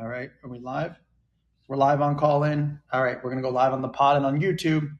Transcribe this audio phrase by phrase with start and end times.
[0.00, 0.98] All right, are we live?
[1.68, 2.80] We're live on Callin.
[2.90, 4.96] All right, we're going to go live on the pod and on YouTube.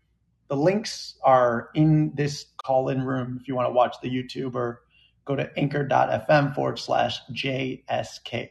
[0.48, 4.82] The links are in this Callin room if you want to watch the YouTube or
[5.24, 8.50] go to anchor.fm forward slash JSK.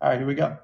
[0.00, 0.58] All right, here we go.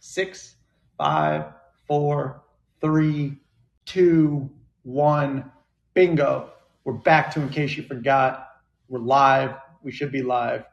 [0.00, 0.56] Six,
[0.96, 1.44] five,
[1.86, 2.42] four,
[2.80, 3.36] three,
[3.84, 4.48] two,
[4.82, 5.52] one.
[5.92, 6.52] Bingo.
[6.84, 8.48] We're back to, in case you forgot,
[8.88, 9.56] we're live.
[9.82, 10.64] We should be live.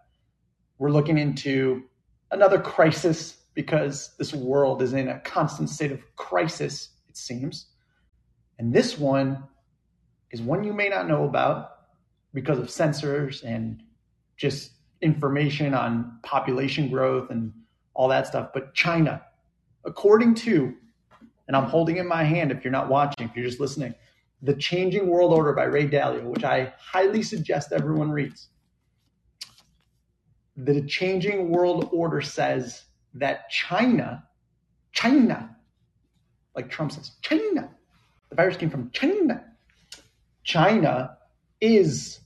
[0.80, 1.84] We're looking into
[2.32, 7.68] another crisis because this world is in a constant state of crisis, it seems.
[8.58, 9.44] And this one
[10.32, 11.72] is one you may not know about
[12.34, 13.84] because of censors and
[14.38, 17.52] just information on population growth and
[17.94, 18.52] all that stuff.
[18.54, 19.22] But China,
[19.84, 20.74] according to,
[21.48, 23.94] and I'm holding in my hand if you're not watching, if you're just listening,
[24.44, 28.48] The Changing World Order by Ray Dalio, which I highly suggest everyone reads.
[30.62, 34.26] The Changing World Order says that China,
[34.92, 35.56] China,
[36.54, 37.70] like Trump says, China,
[38.30, 39.46] the virus came from China.
[40.44, 41.18] China
[41.62, 42.20] is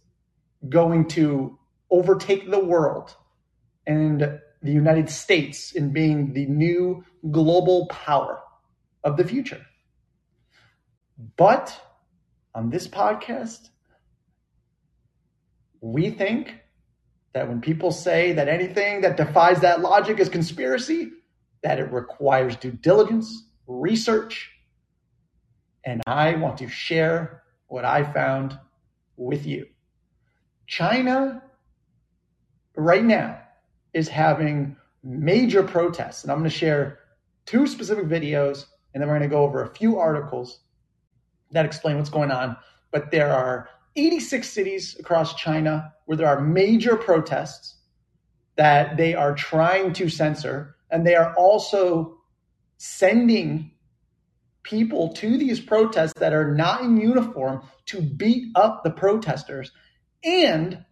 [0.67, 1.59] going to
[1.92, 3.16] overtake the world
[3.86, 8.40] and the United States in being the new global power
[9.03, 9.62] of the future.
[11.38, 11.80] But
[12.56, 13.70] on this podcast,
[15.81, 16.62] we think
[17.34, 21.12] that when people say that anything that defies that logic is conspiracy,
[21.64, 24.52] that it requires due diligence, research,
[25.84, 28.58] and I want to share what I found
[29.17, 29.67] with you.
[30.67, 31.44] China
[32.75, 33.42] right now
[33.94, 37.00] is having major protests, and I'm going to share
[37.45, 40.59] two specific videos, and then we're going to go over a few articles
[41.52, 42.58] that explain what's going on.
[42.92, 47.77] But there are 86 cities across China where there are major protests
[48.55, 52.17] that they are trying to censor, and they are also
[52.77, 53.72] sending
[54.63, 59.72] people to these protests that are not in uniform to beat up the protesters.
[60.23, 60.85] And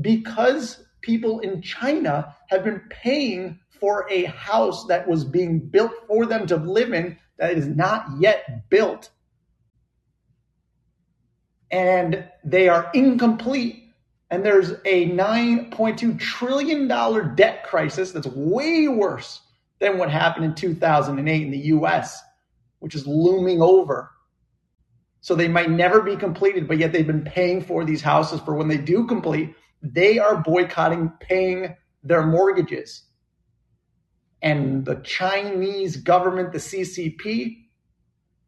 [0.00, 6.26] because people in China have been paying for a house that was being built for
[6.26, 9.10] them to live in that is not yet built,
[11.70, 13.82] and they are incomplete.
[14.30, 16.88] And there's a $9.2 trillion
[17.36, 19.40] debt crisis that's way worse
[19.78, 22.20] than what happened in 2008 in the US,
[22.80, 24.10] which is looming over.
[25.20, 28.54] So they might never be completed, but yet they've been paying for these houses for
[28.54, 33.02] when they do complete, they are boycotting paying their mortgages.
[34.42, 37.64] And the Chinese government, the CCP,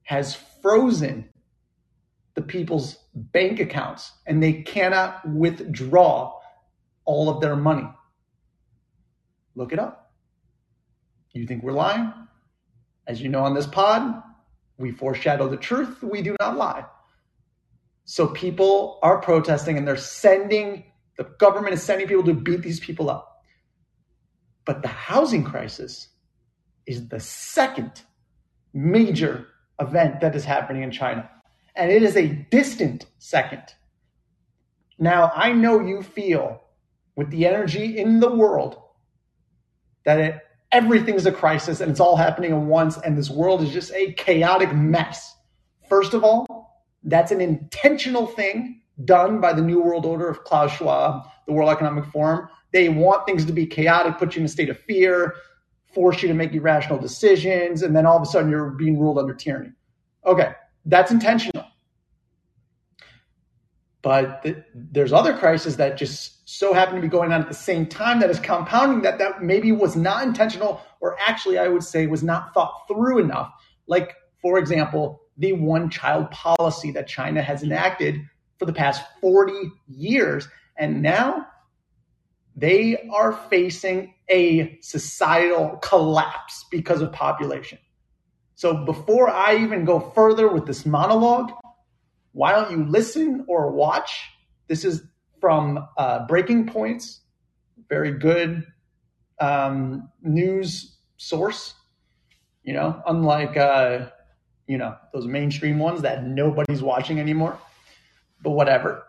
[0.03, 1.29] has frozen
[2.38, 6.32] the people's bank accounts and they cannot withdraw
[7.04, 7.88] all of their money.
[9.56, 10.12] Look it up.
[11.32, 12.12] You think we're lying?
[13.09, 14.22] As you know on this pod,
[14.76, 16.84] we foreshadow the truth, we do not lie.
[18.04, 20.84] So people are protesting and they're sending,
[21.16, 23.43] the government is sending people to beat these people up.
[24.65, 26.06] But the housing crisis
[26.87, 28.03] is the second
[28.72, 29.49] major
[29.81, 31.28] event that is happening in China
[31.78, 33.62] and it is a distant second.
[34.99, 36.61] Now, I know you feel
[37.16, 38.83] with the energy in the world
[40.05, 40.41] that it,
[40.72, 44.12] everything's a crisis and it's all happening at once, and this world is just a
[44.15, 45.37] chaotic mess.
[45.88, 50.72] First of all, that's an intentional thing done by the New World Order of Klaus
[50.72, 52.49] Schwab, the World Economic Forum.
[52.72, 55.34] They want things to be chaotic, put you in a state of fear,
[55.94, 59.19] force you to make irrational decisions, and then all of a sudden you're being ruled
[59.19, 59.71] under tyranny.
[60.27, 60.53] Okay,
[60.84, 61.68] that's intentional.
[64.09, 67.53] But th- there's other crises that just so happen to be going on at the
[67.53, 71.85] same time that is compounding that that maybe was not intentional or actually I would
[71.85, 73.53] say was not thought through enough.
[73.87, 78.23] Like for example, the one child policy that China has enacted
[78.59, 79.53] for the past 40
[79.89, 80.49] years
[80.79, 81.47] and now
[82.57, 87.79] they are facing a societal collapse because of population.
[88.55, 91.53] So before I even go further with this monologue,
[92.33, 94.31] why don't you listen or watch?
[94.67, 95.03] This is
[95.41, 97.21] from uh, Breaking Points,
[97.89, 98.67] very good
[99.41, 101.75] um, news source.
[102.63, 104.09] You know, unlike uh,
[104.67, 107.59] you know those mainstream ones that nobody's watching anymore.
[108.43, 109.05] But whatever.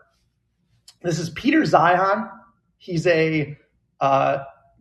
[1.02, 2.30] This is Peter Zeihan.
[2.78, 3.56] He's a
[4.00, 4.38] uh,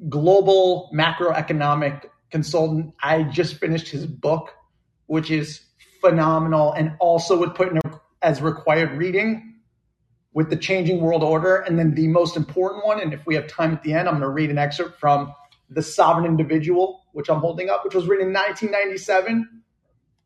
[0.07, 2.93] global macroeconomic consultant.
[3.01, 4.53] I just finished his book
[5.09, 5.61] which is
[6.01, 9.49] phenomenal and also would put in a, as required reading
[10.33, 11.57] with the changing world order.
[11.57, 14.15] And then the most important one, and if we have time at the end, I'm
[14.15, 15.33] going to read an excerpt from
[15.69, 19.63] The Sovereign Individual, which I'm holding up, which was written in 1997.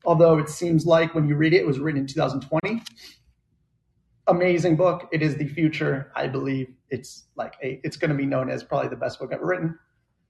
[0.05, 2.83] Although it seems like when you read it, it was written in 2020.
[4.27, 5.07] Amazing book.
[5.11, 6.73] It is the future, I believe.
[6.89, 9.77] It's like a, it's going to be known as probably the best book ever written.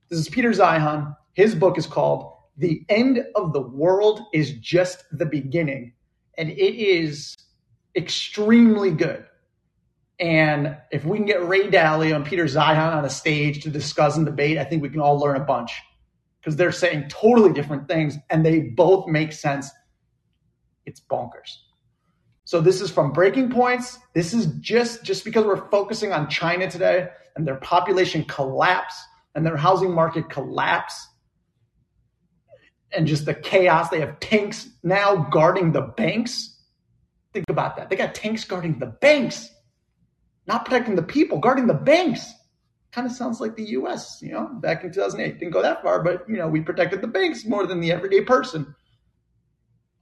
[0.10, 1.16] This is Peter Zeihan.
[1.34, 5.94] His book is called The End of the World is Just the Beginning.
[6.38, 7.36] And it is
[7.96, 9.26] extremely good.
[10.20, 14.16] And if we can get Ray Dalio and Peter Zeihan on a stage to discuss
[14.16, 15.74] and debate, I think we can all learn a bunch
[16.40, 19.70] because they're saying totally different things and they both make sense.
[20.86, 21.58] It's bonkers.
[22.46, 24.00] So this is from Breaking Points.
[24.14, 29.02] This is just just because we're focusing on China today and their population collapse
[29.34, 31.08] and their housing market collapse
[32.92, 33.90] and just the chaos.
[33.90, 36.53] They have tanks now guarding the banks.
[37.34, 37.90] Think about that.
[37.90, 39.50] They got tanks guarding the banks
[40.46, 42.34] not protecting the people, guarding the banks.
[42.92, 44.20] Kind of sounds like the U.S.
[44.22, 47.08] You know, back in 2008, didn't go that far, but you know, we protected the
[47.08, 48.76] banks more than the everyday person.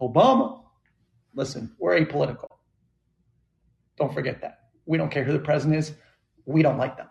[0.02, 0.62] Obama,
[1.34, 2.48] listen, we're apolitical.
[3.98, 4.60] Don't forget that.
[4.86, 5.94] We don't care who the president is.
[6.46, 7.08] We don't like them.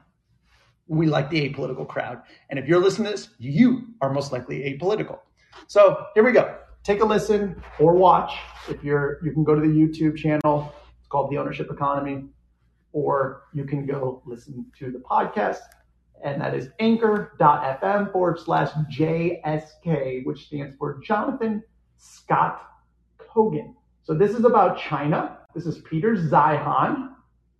[0.89, 2.23] We like the apolitical crowd.
[2.51, 5.21] And if you're listening to this, you are most likely apolitical.
[5.69, 6.59] So here we go.
[6.83, 8.35] Take a listen or watch.
[8.69, 10.75] If you're, you can go to the YouTube channel.
[10.99, 12.29] It's called The Ownership Economy
[12.93, 15.59] or you can go listen to the podcast.
[16.23, 21.63] And that is anchor.fm forward slash JSK, which stands for Jonathan
[21.97, 22.63] Scott
[23.19, 23.75] Kogan.
[24.03, 25.39] So this is about China.
[25.55, 27.11] This is Peter Zeihan,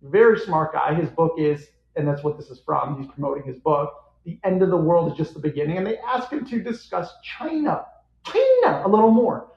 [0.03, 0.93] very smart guy.
[0.93, 3.01] His book is, and that's what this is from.
[3.01, 3.93] He's promoting his book.
[4.25, 5.77] The end of the world is just the beginning.
[5.77, 7.85] And they ask him to discuss China,
[8.25, 9.47] China a little more.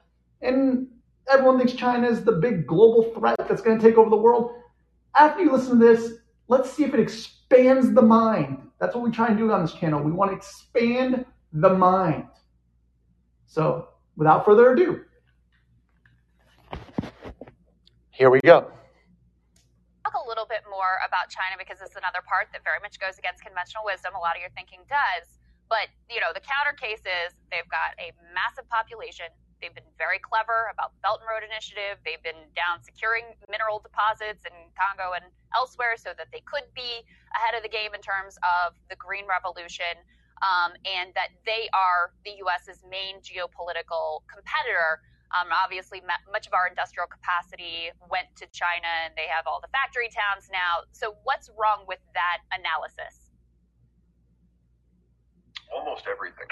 [0.41, 0.87] And
[1.29, 4.51] everyone thinks China is the big global threat that's going to take over the world
[5.15, 6.13] after you listen to this,
[6.47, 8.69] let's see if it expands the mind.
[8.79, 10.01] That's what we try and do on this channel.
[10.01, 12.27] We want to expand the mind.
[13.47, 15.01] So, without further ado,
[18.11, 18.71] here we go.
[20.03, 23.17] Talk a little bit more about China because it's another part that very much goes
[23.17, 24.13] against conventional wisdom.
[24.15, 25.34] A lot of your thinking does.
[25.69, 29.27] But, you know, the counter case is they've got a massive population
[29.61, 31.97] They've been very clever about Belt and Road Initiative.
[32.03, 35.25] They've been down securing mineral deposits in Congo and
[35.55, 37.01] elsewhere so that they could be
[37.33, 39.97] ahead of the game in terms of the Green Revolution,
[40.43, 45.01] um, and that they are the U.S.'s main geopolitical competitor.
[45.33, 49.71] Um, obviously, much of our industrial capacity went to China, and they have all the
[49.73, 50.85] factory towns now.
[50.91, 53.24] So, what's wrong with that analysis?
[55.75, 56.47] Almost everything.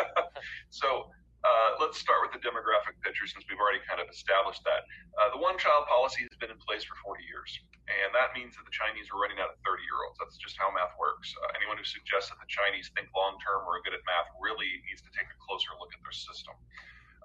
[0.72, 1.12] so,
[1.44, 4.88] uh, let's start with the demographic picture since we've already kind of established that.
[5.20, 7.52] Uh, the one child policy has been in place for 40 years,
[7.86, 10.18] and that means that the Chinese are running out of 30 year olds.
[10.18, 11.30] That's just how math works.
[11.38, 14.32] Uh, anyone who suggests that the Chinese think long term or are good at math
[14.42, 16.56] really needs to take a closer look at their system.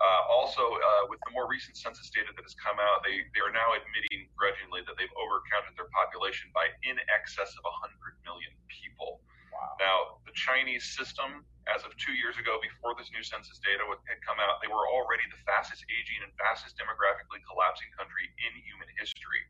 [0.04, 3.42] Uh, also, uh, with the more recent census data that has come out, they, they
[3.42, 8.52] are now admitting grudgingly that they've overcounted their population by in excess of 100 million
[8.68, 9.22] people.
[9.54, 9.78] Wow.
[9.78, 14.19] Now, the Chinese system as of two years ago, before this new census data had
[14.28, 18.90] come out, they were already the fastest aging and fastest demographically collapsing country in human
[19.00, 19.48] history.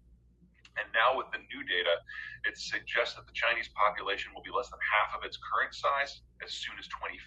[0.78, 2.02] And now with the new data,
[2.46, 6.22] it suggests that the Chinese population will be less than half of its current size
[6.46, 7.18] as soon as 2050.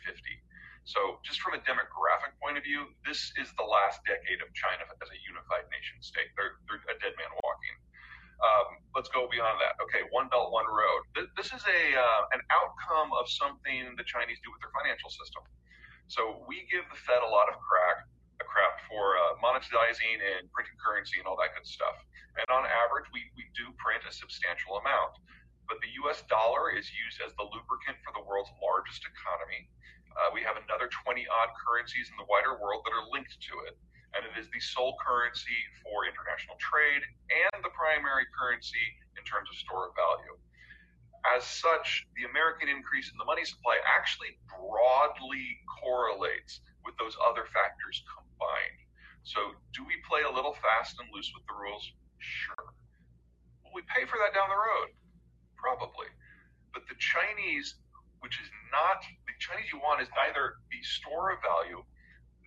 [0.86, 4.86] So, just from a demographic point of view, this is the last decade of China
[5.02, 6.30] as a unified nation state.
[6.38, 7.76] They're, they're a dead man walking.
[8.38, 9.76] Um, let's go beyond that.
[9.84, 11.28] Okay, one belt, one road.
[11.36, 15.44] This is a uh, an outcome of something the Chinese do with their financial system.
[16.08, 18.08] So we give the Fed a lot of crack,
[18.40, 22.00] a crap for uh, monetizing and printing currency and all that good stuff.
[22.40, 25.20] And on average, we, we do print a substantial amount.
[25.66, 26.22] But the U.S.
[26.30, 29.66] dollar is used as the lubricant for the world's largest economy.
[30.14, 33.54] Uh, we have another 20 odd currencies in the wider world that are linked to
[33.66, 33.74] it
[34.16, 38.82] and it is the sole currency for international trade and the primary currency
[39.20, 40.34] in terms of store of value.
[41.36, 47.44] As such, the American increase in the money supply actually broadly correlates with those other
[47.52, 48.80] factors combined.
[49.26, 51.82] So, do we play a little fast and loose with the rules?
[52.22, 52.72] Sure.
[53.66, 54.94] Will we pay for that down the road?
[55.58, 56.06] Probably.
[56.70, 57.74] But the Chinese,
[58.22, 61.82] which is not the Chinese yuan, is neither the store of value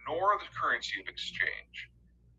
[0.10, 1.78] nor the currency of exchange.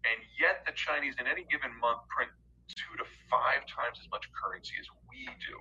[0.02, 2.34] And yet the Chinese in any given month print
[2.66, 5.54] two to five times as much currency as we do.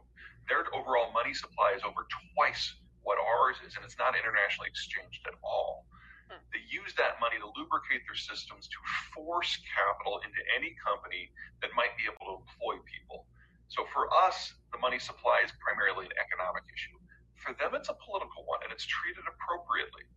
[0.50, 2.74] Their overall money supply is over twice
[3.06, 5.86] what ours is, and it's not internationally exchanged at all.
[6.30, 6.42] Hmm.
[6.50, 8.80] They use that money to lubricate their systems to
[9.14, 11.30] force capital into any company
[11.62, 13.30] that might be able to employ people.
[13.70, 16.98] So for us, the money supply is primarily an economic issue.
[17.38, 20.10] For them, it's a political one, and it's treated appropriately.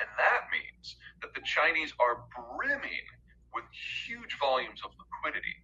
[0.00, 3.06] And that means that the Chinese are brimming
[3.52, 3.64] with
[4.04, 5.56] huge volumes of liquidity.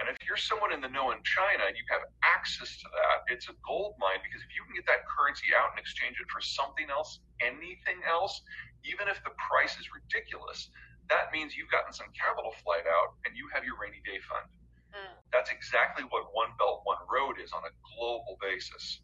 [0.00, 3.30] And if you're someone in the know in China and you have access to that,
[3.30, 6.26] it's a gold mine because if you can get that currency out and exchange it
[6.26, 8.42] for something else, anything else,
[8.82, 10.66] even if the price is ridiculous,
[11.06, 14.50] that means you've gotten some capital flight out and you have your rainy day fund.
[14.90, 15.14] Mm.
[15.30, 19.03] That's exactly what One Belt, One Road is on a global basis.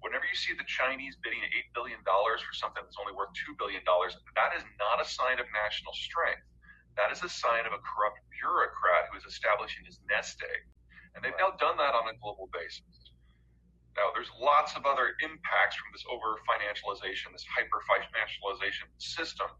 [0.00, 3.84] Whenever you see the Chinese bidding $8 billion for something that's only worth $2 billion,
[3.84, 6.44] that is not a sign of national strength.
[6.96, 10.64] That is a sign of a corrupt bureaucrat who is establishing his nest egg.
[11.14, 13.12] And they've now done that on a global basis.
[13.98, 19.50] Now, there's lots of other impacts from this over financialization, this hyper financialization system.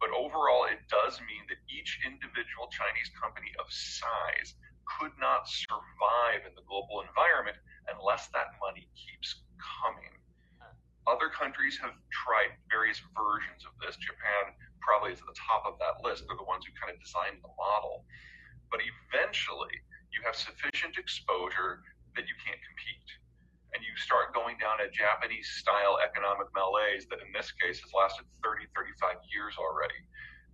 [0.00, 4.54] But overall, it does mean that each individual Chinese company of size
[4.98, 7.56] could not survive in the global environment
[7.88, 10.14] unless that money keeps coming.
[11.08, 13.96] Other countries have tried various versions of this.
[13.96, 14.52] Japan
[14.84, 16.28] probably is at the top of that list.
[16.28, 18.04] They're the ones who kind of designed the model.
[18.68, 19.72] But eventually,
[20.12, 21.80] you have sufficient exposure
[22.12, 23.08] that you can't compete.
[23.72, 27.92] And you start going down a Japanese style economic malaise that in this case has
[27.96, 29.96] lasted 30, 35 years already.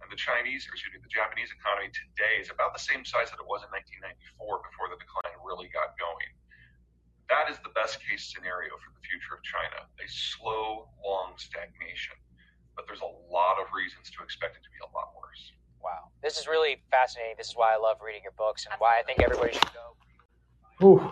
[0.03, 3.31] And the Chinese, or excuse me, the Japanese economy today is about the same size
[3.35, 6.31] that it was in 1994 before the decline really got going.
[7.29, 12.17] That is the best case scenario for the future of China a slow, long stagnation
[12.77, 15.53] but there's a lot of reasons to expect it to be a lot worse.
[15.83, 16.11] Wow.
[16.23, 17.35] This is really fascinating.
[17.37, 20.87] This is why I love reading your books and why I think everybody should go.
[20.87, 21.11] Ooh.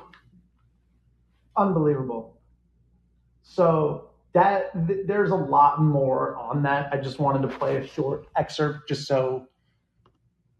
[1.56, 2.40] Unbelievable.
[3.42, 6.92] So that th- there's a lot more on that.
[6.92, 9.46] I just wanted to play a short excerpt just so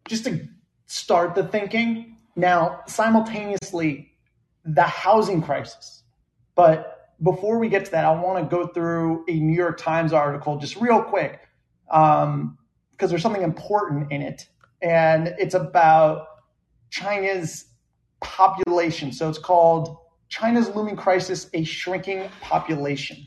[0.07, 0.47] just to
[0.87, 2.17] start the thinking.
[2.37, 4.12] Now, simultaneously,
[4.65, 6.03] the housing crisis,
[6.55, 6.93] but
[7.23, 10.59] before we get to that, I want to go through a New York Times article
[10.59, 11.41] just real quick
[11.87, 12.59] because um,
[12.99, 14.49] there's something important in it.
[14.83, 16.27] And it's about
[16.91, 17.67] China's
[18.21, 19.13] population.
[19.13, 19.97] So it's called
[20.29, 23.27] China's Looming Crisis A Shrinking Population.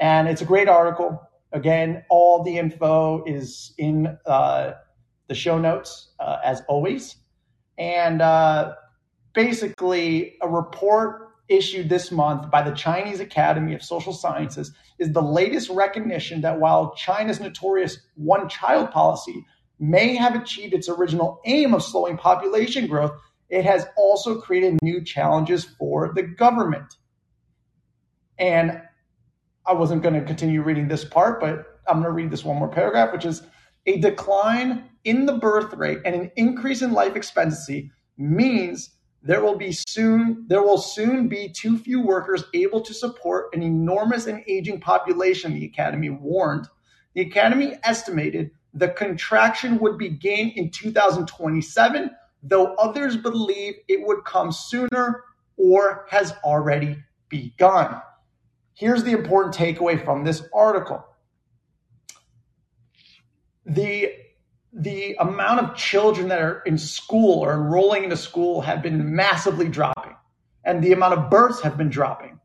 [0.00, 1.20] And it's a great article.
[1.52, 4.72] Again, all the info is in uh,
[5.26, 7.16] the show notes, uh, as always.
[7.76, 8.74] And uh,
[9.38, 15.22] basically, a report issued this month by the Chinese Academy of Social Sciences is the
[15.22, 19.46] latest recognition that while China's notorious one child policy
[19.78, 23.12] may have achieved its original aim of slowing population growth,
[23.48, 26.96] it has also created new challenges for the government.
[28.40, 28.82] And
[29.64, 32.56] I wasn't going to continue reading this part, but I'm going to read this one
[32.56, 33.44] more paragraph, which is
[33.86, 39.56] a decline in the birth rate and an increase in life expectancy means there will
[39.56, 44.42] be soon there will soon be too few workers able to support an enormous and
[44.46, 46.68] aging population the academy warned.
[47.14, 52.10] The academy estimated the contraction would begin in 2027
[52.42, 55.24] though others believe it would come sooner
[55.56, 56.96] or has already
[57.28, 58.00] begun.
[58.74, 61.04] Here's the important takeaway from this article.
[63.66, 64.12] The
[64.78, 69.68] the amount of children that are in school or enrolling into school have been massively
[69.68, 70.14] dropping,
[70.64, 72.38] and the amount of births have been dropping.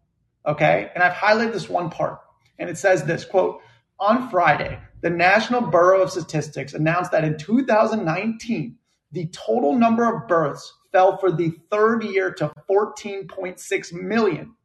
[0.45, 2.19] Okay, and I've highlighted this one part,
[2.57, 3.61] and it says this quote:
[3.99, 8.77] On Friday, the National Bureau of Statistics announced that in 2019,
[9.11, 14.55] the total number of births fell for the third year to 14.6 million.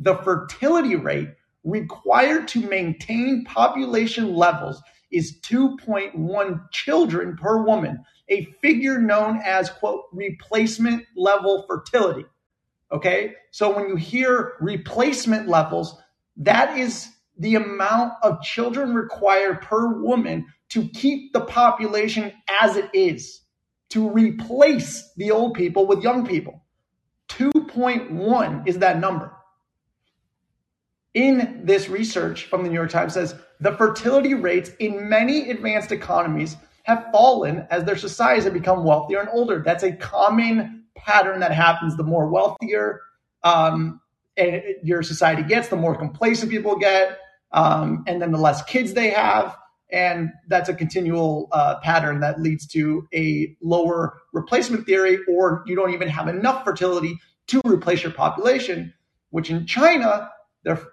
[0.00, 1.28] The fertility rate
[1.62, 10.04] required to maintain population levels is 2.1 children per woman, a figure known as, quote,
[10.12, 12.24] replacement level fertility.
[12.90, 13.34] Okay.
[13.50, 15.96] So when you hear replacement levels,
[16.36, 22.90] that is the amount of children required per woman to keep the population as it
[22.94, 23.42] is,
[23.90, 26.62] to replace the old people with young people.
[27.28, 29.32] 2.1 is that number
[31.14, 35.92] in this research from the New York Times says the fertility rates in many advanced
[35.92, 39.62] economies have fallen as their societies have become wealthier and older.
[39.64, 43.00] That's a common pattern that happens the more wealthier
[43.44, 44.00] um,
[44.82, 47.18] your society gets, the more complacent people get,
[47.52, 49.56] um, and then the less kids they have.
[49.92, 55.76] And that's a continual uh, pattern that leads to a lower replacement theory, or you
[55.76, 57.16] don't even have enough fertility
[57.48, 58.92] to replace your population,
[59.30, 60.30] which in China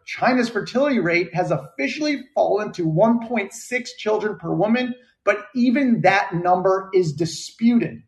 [0.05, 6.89] China's fertility rate has officially fallen to 1.6 children per woman, but even that number
[6.93, 8.01] is disputed.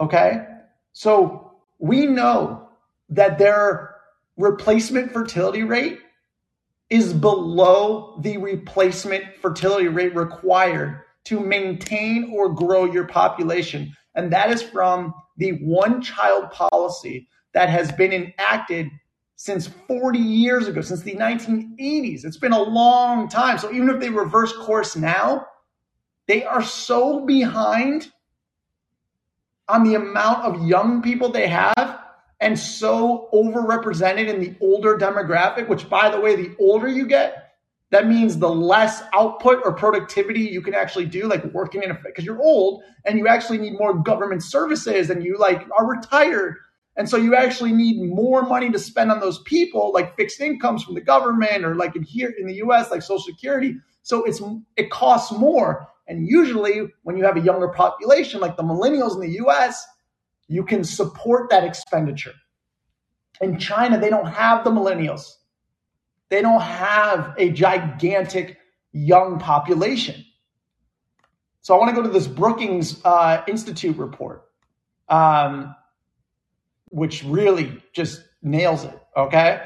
[0.00, 0.46] Okay?
[0.92, 2.68] So we know
[3.10, 3.96] that their
[4.36, 5.98] replacement fertility rate
[6.88, 13.94] is below the replacement fertility rate required to maintain or grow your population.
[14.14, 18.88] And that is from the one child policy that has been enacted
[19.40, 22.26] since 40 years ago, since the 1980s.
[22.26, 23.56] It's been a long time.
[23.56, 25.46] So even if they reverse course now,
[26.28, 28.12] they are so behind
[29.66, 32.00] on the amount of young people they have
[32.40, 37.54] and so overrepresented in the older demographic, which by the way, the older you get,
[37.88, 41.94] that means the less output or productivity you can actually do, like working in a
[41.94, 46.56] because you're old and you actually need more government services and you like are retired.
[46.96, 50.82] And so you actually need more money to spend on those people, like fixed incomes
[50.82, 53.76] from the government or like in here in the US, like Social Security.
[54.02, 54.42] So it's
[54.76, 55.88] it costs more.
[56.08, 59.86] And usually when you have a younger population, like the millennials in the US,
[60.48, 62.34] you can support that expenditure.
[63.40, 65.36] In China, they don't have the millennials.
[66.28, 68.58] They don't have a gigantic
[68.92, 70.24] young population.
[71.60, 74.44] So I want to go to this Brookings uh, Institute report,
[75.08, 75.74] um,
[76.90, 78.98] which really just nails it.
[79.16, 79.62] Okay.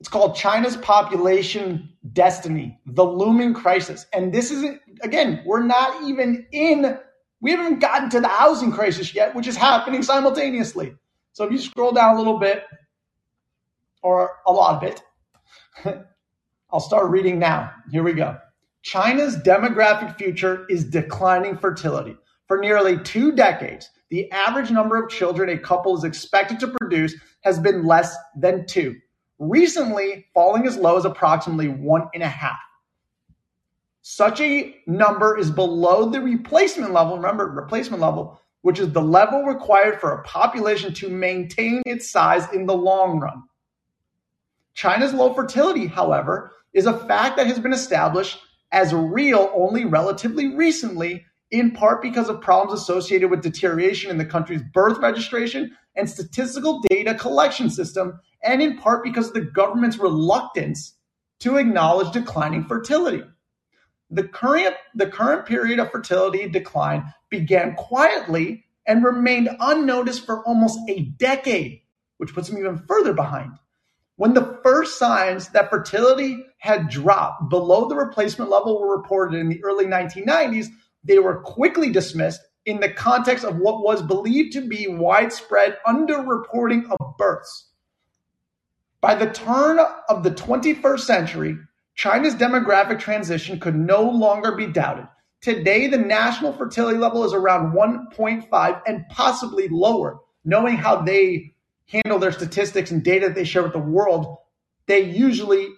[0.00, 4.06] It's called China's Population Destiny, the Looming Crisis.
[4.14, 6.98] And this isn't, again, we're not even in,
[7.42, 10.94] we haven't gotten to the housing crisis yet, which is happening simultaneously.
[11.32, 12.64] So if you scroll down a little bit,
[14.02, 15.02] or a lot of it,
[16.72, 17.72] I'll start reading now.
[17.90, 18.38] Here we go.
[18.82, 22.16] China's demographic future is declining fertility.
[22.46, 27.14] For nearly two decades, the average number of children a couple is expected to produce
[27.42, 28.96] has been less than two.
[29.38, 32.58] Recently, falling as low as approximately one and a half.
[34.02, 37.16] Such a number is below the replacement level.
[37.16, 42.52] Remember, replacement level, which is the level required for a population to maintain its size
[42.52, 43.44] in the long run.
[44.74, 48.38] China's low fertility, however, is a fact that has been established
[48.72, 54.24] as real only relatively recently, in part because of problems associated with deterioration in the
[54.24, 59.98] country's birth registration and statistical data collection system, and in part because of the government's
[59.98, 60.94] reluctance
[61.40, 63.22] to acknowledge declining fertility.
[64.10, 70.78] The current, the current period of fertility decline began quietly and remained unnoticed for almost
[70.88, 71.80] a decade,
[72.16, 73.52] which puts them even further behind.
[74.16, 79.48] When the first signs that fertility had dropped below the replacement level were reported in
[79.48, 80.66] the early 1990s,
[81.04, 86.84] they were quickly dismissed in the context of what was believed to be widespread underreporting
[86.90, 87.68] of births.
[89.00, 91.56] By the turn of the 21st century,
[91.94, 95.06] China's demographic transition could no longer be doubted.
[95.40, 101.54] Today, the national fertility level is around 1.5 and possibly lower, knowing how they
[101.86, 104.36] handle their statistics and data that they share with the world,
[104.86, 105.68] they usually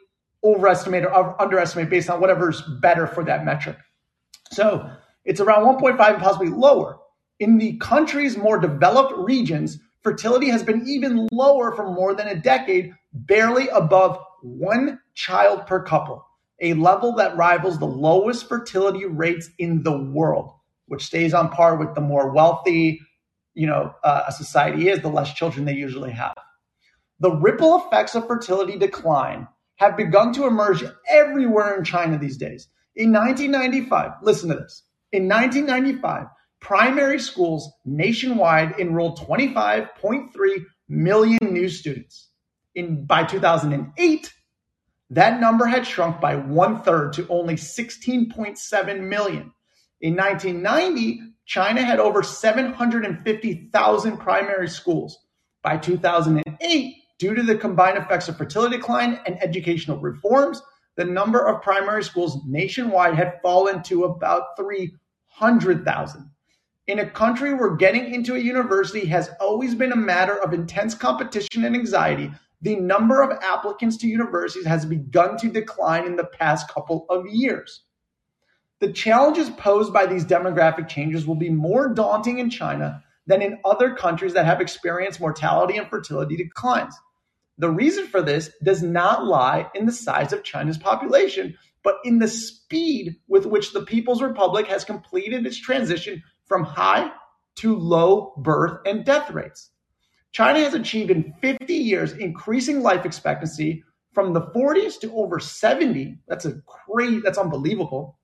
[0.44, 3.76] overestimate or underestimate based on whatever's better for that metric.
[4.50, 4.90] So
[5.24, 6.98] it's around 1.5 and possibly lower.
[7.38, 12.34] In the country's more developed regions, fertility has been even lower for more than a
[12.34, 16.24] decade, barely above one child per couple,
[16.60, 20.52] a level that rivals the lowest fertility rates in the world,
[20.86, 23.00] which stays on par with the more wealthy,
[23.54, 26.34] you know uh, a society is, the less children they usually have.
[27.20, 32.68] The ripple effects of fertility decline have begun to emerge everywhere in China these days.
[32.94, 34.82] In 1995, listen to this.
[35.12, 36.26] In 1995,
[36.60, 42.30] primary schools nationwide enrolled 25.3 million new students.
[42.74, 44.32] In by 2008,
[45.10, 49.52] that number had shrunk by one third to only 16.7 million.
[50.00, 55.18] In 1990, China had over 750,000 primary schools.
[55.62, 60.62] By 2008, due to the combined effects of fertility decline and educational reforms,
[60.96, 64.56] the number of primary schools nationwide had fallen to about
[65.38, 66.30] 300,000.
[66.88, 70.94] In a country where getting into a university has always been a matter of intense
[70.94, 76.24] competition and anxiety, the number of applicants to universities has begun to decline in the
[76.24, 77.84] past couple of years.
[78.80, 83.60] The challenges posed by these demographic changes will be more daunting in China than in
[83.64, 86.94] other countries that have experienced mortality and fertility declines.
[87.58, 92.18] The reason for this does not lie in the size of China's population, but in
[92.18, 97.10] the speed with which the People's Republic has completed its transition from high
[97.56, 99.70] to low birth and death rates.
[100.32, 106.18] China has achieved in 50 years increasing life expectancy from the 40s to over 70.
[106.28, 108.18] That's a crazy, that's unbelievable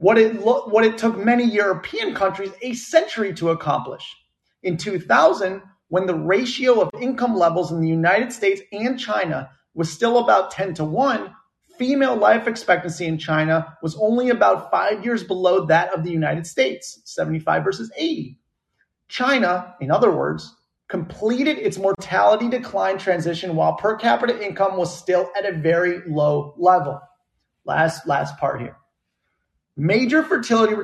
[0.00, 4.16] what it lo- what it took many European countries a century to accomplish.
[4.62, 9.92] In 2000, when the ratio of income levels in the United States and China was
[9.92, 11.34] still about 10 to 1,
[11.80, 16.46] female life expectancy in China was only about five years below that of the United
[16.46, 18.38] States, 75 versus 80.
[19.08, 20.54] China, in other words,
[20.88, 26.54] completed its mortality decline transition while per capita income was still at a very low
[26.58, 27.00] level.
[27.64, 28.76] Last, last part here.
[29.74, 30.74] Major fertility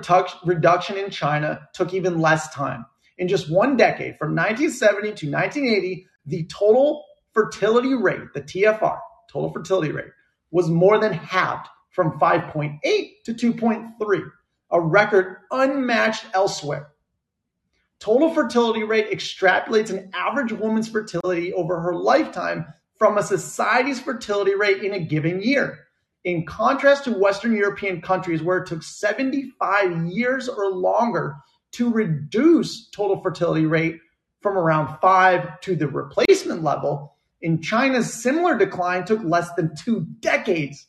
[0.47, 2.87] reduction in China took even less time.
[3.19, 7.05] In just one decade, from 1970 to 1980, the total
[7.35, 8.99] fertility rate, the TFR,
[9.31, 10.07] total fertility rate,
[10.51, 12.79] was more than halved from 5.8
[13.25, 14.31] to 2.3,
[14.71, 16.89] a record unmatched elsewhere.
[17.99, 22.67] Total fertility rate extrapolates an average woman's fertility over her lifetime
[22.99, 25.79] from a society's fertility rate in a given year.
[26.25, 31.37] In contrast to Western European countries where it took 75 years or longer
[31.73, 33.99] to reduce total fertility rate
[34.41, 40.07] from around five to the replacement level, in China's similar decline took less than two
[40.21, 40.87] decades.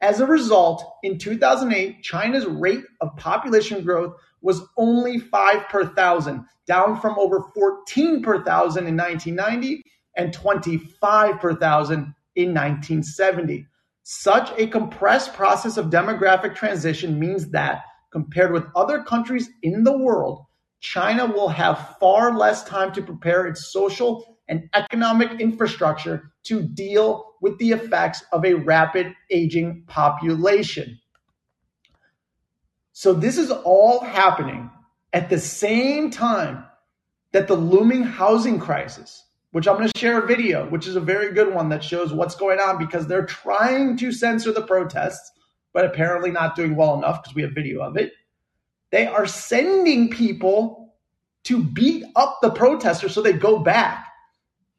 [0.00, 6.44] As a result, in 2008, China's rate of population growth was only 5 per thousand,
[6.66, 9.82] down from over 14 per thousand in 1990
[10.16, 13.66] and 25 per thousand in 1970.
[14.04, 19.96] Such a compressed process of demographic transition means that, compared with other countries in the
[19.96, 20.44] world,
[20.80, 27.34] China will have far less time to prepare its social and economic infrastructure to deal
[27.40, 30.98] with the effects of a rapid aging population.
[32.92, 34.70] So this is all happening
[35.12, 36.64] at the same time
[37.32, 41.00] that the looming housing crisis, which I'm going to share a video, which is a
[41.00, 45.30] very good one that shows what's going on because they're trying to censor the protests,
[45.72, 48.12] but apparently not doing well enough because we have video of it.
[48.90, 50.94] They are sending people
[51.44, 54.07] to beat up the protesters so they go back.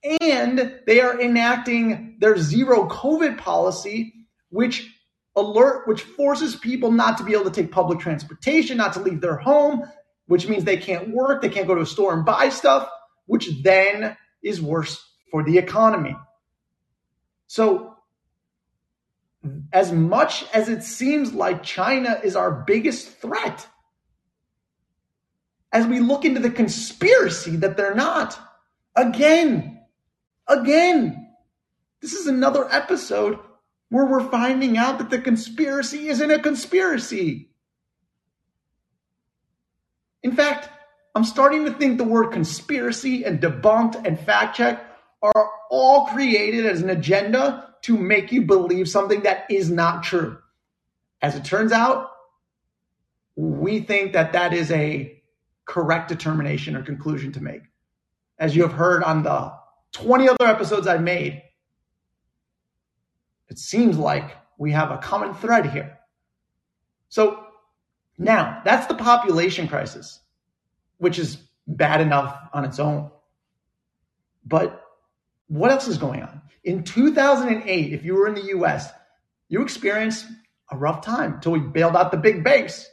[0.03, 4.13] And they are enacting their zero COVID policy,
[4.49, 4.89] which
[5.35, 9.21] alert, which forces people not to be able to take public transportation, not to leave
[9.21, 9.83] their home,
[10.27, 12.89] which means they can't work, they can't go to a store and buy stuff,
[13.25, 16.15] which then is worse for the economy.
[17.47, 17.95] So,
[19.71, 23.67] as much as it seems like China is our biggest threat,
[25.71, 28.37] as we look into the conspiracy that they're not,
[28.95, 29.78] again,
[30.49, 31.29] again,
[32.01, 33.39] this is another episode
[33.89, 37.49] where we're finding out that the conspiracy isn't a conspiracy.
[40.21, 40.69] In fact,
[41.15, 44.85] I'm starting to think the word conspiracy and debunked and fact check
[45.21, 50.37] are all created as an agenda to make you believe something that is not true.
[51.21, 52.11] As it turns out,
[53.35, 55.21] we think that that is a
[55.65, 57.61] correct determination or conclusion to make.
[58.37, 59.58] As you have heard on the
[59.93, 61.41] 20 other episodes I've made,
[63.49, 65.97] it seems like we have a common thread here.
[67.09, 67.43] So
[68.17, 70.19] now that's the population crisis,
[70.97, 73.09] which is bad enough on its own.
[74.45, 74.83] But
[75.47, 76.41] what else is going on?
[76.63, 78.89] In 2008, if you were in the US,
[79.47, 80.25] you experienced
[80.71, 82.87] a rough time until we bailed out the big banks,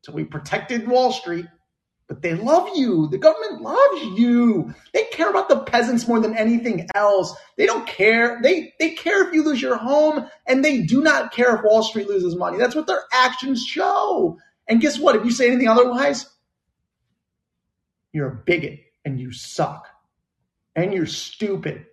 [0.00, 1.46] until we protected Wall Street,
[2.06, 3.08] but they love you.
[3.08, 4.74] The government loves you.
[4.92, 7.34] They care about the peasants more than anything else.
[7.56, 8.40] They don't care.
[8.42, 11.82] They they care if you lose your home, and they do not care if Wall
[11.82, 12.58] Street loses money.
[12.58, 14.38] That's what their actions show.
[14.68, 15.16] And guess what?
[15.16, 16.26] If you say anything otherwise,
[18.12, 19.88] you're a bigot and you suck.
[20.76, 21.86] And you're stupid.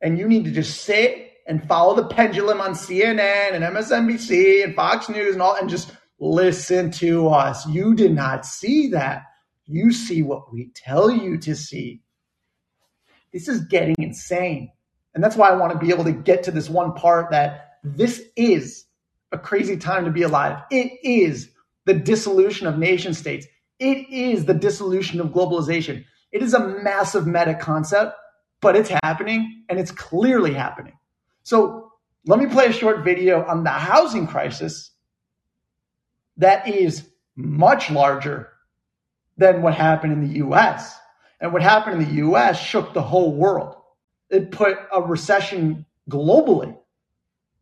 [0.00, 4.74] And you need to just sit and follow the pendulum on CNN and MSNBC and
[4.74, 7.66] Fox News and all and just listen to us.
[7.66, 9.22] You did not see that.
[9.66, 12.00] You see what we tell you to see.
[13.32, 14.72] This is getting insane.
[15.14, 17.78] And that's why I want to be able to get to this one part that
[17.84, 18.86] this is
[19.32, 20.62] a crazy time to be alive.
[20.70, 21.50] It is
[21.84, 23.46] the dissolution of nation states.
[23.78, 26.04] It is the dissolution of globalization.
[26.32, 28.14] It is a massive meta concept,
[28.60, 30.94] but it's happening and it's clearly happening.
[31.42, 31.92] So
[32.26, 34.90] let me play a short video on the housing crisis
[36.38, 38.48] that is much larger
[39.36, 40.98] than what happened in the US.
[41.40, 43.76] And what happened in the US shook the whole world.
[44.30, 46.76] It put a recession globally.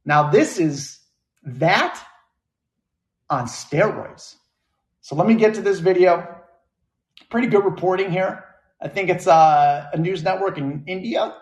[0.04, 0.98] Now, this is
[1.42, 2.02] that
[3.28, 4.36] on steroids.
[5.00, 6.26] So let me get to this video.
[7.28, 8.44] Pretty good reporting here.
[8.80, 11.34] I think it's uh, a news network in India.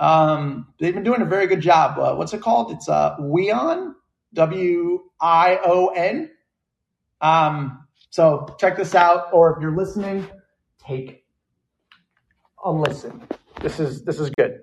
[0.00, 1.98] Um, they've been doing a very good job.
[1.98, 2.72] Uh, what's it called?
[2.72, 3.94] It's uh, WION,
[4.34, 6.30] W I O N.
[7.20, 10.26] Um, so check this out, or if you're listening,
[10.84, 11.24] take
[12.64, 13.22] a listen.
[13.60, 14.60] This is this is good.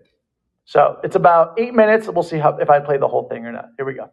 [0.65, 2.07] So it's about eight minutes.
[2.07, 3.69] We'll see how if I play the whole thing or not.
[3.77, 4.09] Here we go.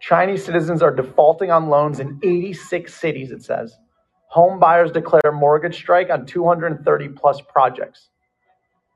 [0.00, 3.76] Chinese citizens are defaulting on loans in 86 cities, it says.
[4.28, 8.08] Home buyers declare mortgage strike on 230 plus projects.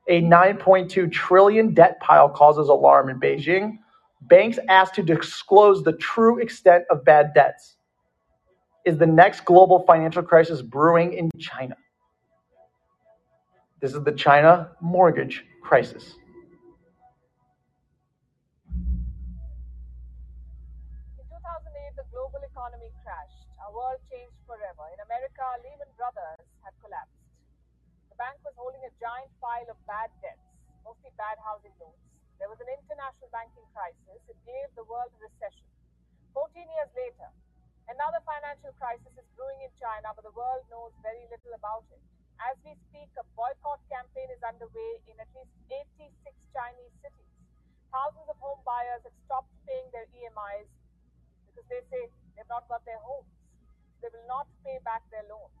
[0.09, 3.77] A 9.2 trillion debt pile causes alarm in Beijing.
[4.27, 7.77] Banks asked to disclose the true extent of bad debts.
[8.85, 11.77] Is the next global financial crisis brewing in China?
[13.81, 16.17] This is the China mortgage crisis.
[21.19, 23.45] In 2008, the global economy crashed.
[23.61, 24.89] Our world changed forever.
[24.93, 27.21] In America, Lehman Brothers had collapsed.
[28.09, 30.41] The bank was holding a giant pile of bad debts,
[30.81, 32.14] mostly bad housing loans.
[32.39, 34.19] There was an international banking crisis.
[34.27, 35.67] It gave the world a recession.
[36.35, 37.29] 14 years later,
[37.87, 42.01] another financial crisis is brewing in China, but the world knows very little about it.
[42.43, 45.55] As we speak, a boycott campaign is underway in at least
[45.97, 46.11] 86
[46.51, 47.31] Chinese cities.
[47.89, 50.67] Thousands of home buyers have stopped paying their EMIs
[51.47, 53.31] because they say They've not got their homes.
[54.03, 55.55] They will not pay back their loans.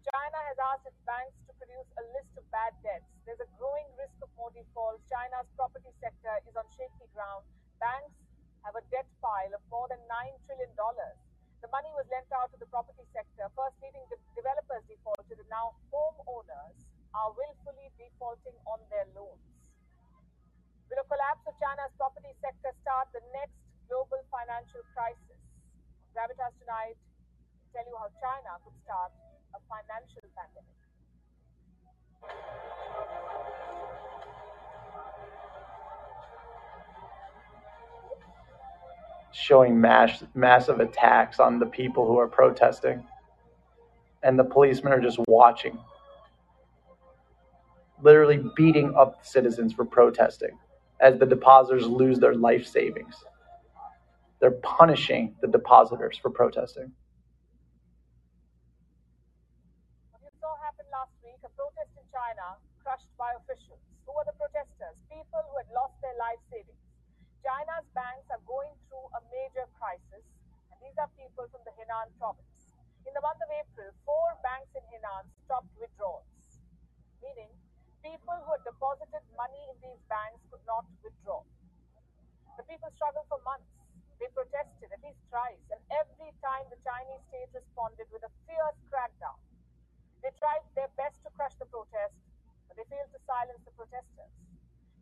[0.00, 3.04] China has asked its banks to produce a list of bad debts.
[3.28, 5.04] There's a growing risk of more defaults.
[5.12, 7.44] China's property sector is on shaky ground.
[7.76, 8.16] Banks
[8.64, 10.72] have a debt pile of more than $9 trillion.
[11.60, 15.50] The money was lent out to the property sector, first leading the developers defaulted, and
[15.52, 16.76] now homeowners
[17.12, 19.44] are willfully defaulting on their loans.
[20.88, 25.40] Will a collapse of China's property sector start the next global financial crisis?
[26.16, 26.96] Gravitas tonight
[27.76, 29.12] tell you how China could start
[29.54, 30.64] a financial pandemic.
[39.32, 43.02] Showing mass, massive attacks on the people who are protesting,
[44.22, 45.78] and the policemen are just watching,
[48.02, 50.58] literally beating up citizens for protesting
[51.00, 53.14] as the depositors lose their life savings.
[54.40, 56.92] They're punishing the depositors for protesting.
[60.12, 63.80] What you saw happen last week, a protest in China crushed by officials.
[64.04, 64.92] Who were the protesters?
[65.08, 66.84] People who had lost their life savings.
[67.40, 70.20] China's banks are going through a major crisis,
[70.68, 72.76] and these are people from the Henan province.
[73.08, 76.28] In the month of April, four banks in Henan stopped withdrawals,
[77.24, 77.48] meaning
[78.04, 81.40] people who had deposited money in these banks could not withdraw.
[82.60, 83.72] The people struggled for months
[84.20, 88.76] they protested at least thrice, and every time the Chinese state responded with a fierce
[88.92, 89.40] crackdown.
[90.20, 92.12] They tried their best to crush the protest,
[92.68, 94.32] but they failed to silence the protesters.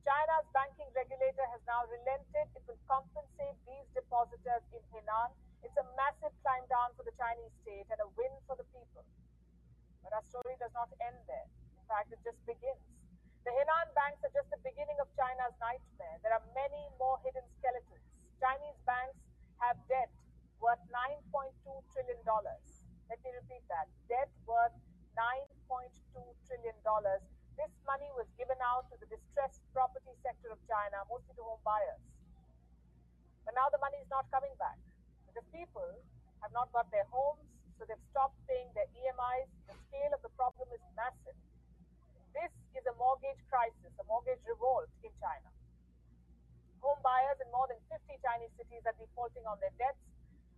[0.07, 2.47] China's banking regulator has now relented.
[2.57, 5.35] It will compensate these depositors in Henan.
[5.67, 9.05] It's a massive climb down for the Chinese state and a win for the people.
[10.01, 11.45] But our story does not end there.
[11.77, 12.81] In fact, it just begins.
[13.45, 16.17] The Henan banks are just the beginning of China's nightmare.
[16.25, 18.05] There are many more hidden skeletons.
[18.41, 19.19] Chinese banks
[19.61, 20.09] have debt
[20.63, 21.53] worth $9.2
[21.93, 22.23] trillion.
[22.25, 23.93] Let me repeat that.
[24.09, 24.73] Debt worth
[25.19, 25.91] $9.2
[26.47, 26.79] trillion.
[27.59, 31.59] This money was given out to the distressed property sector of China, mostly to home
[31.67, 31.99] buyers.
[33.43, 34.79] But now the money is not coming back
[35.27, 35.91] because people
[36.39, 37.43] have not got their homes,
[37.75, 39.51] so they've stopped paying their EMIs.
[39.67, 41.35] The scale of the problem is massive.
[42.31, 45.51] This is a mortgage crisis, a mortgage revolt in China.
[46.79, 49.99] Home buyers in more than 50 Chinese cities are defaulting on their debts,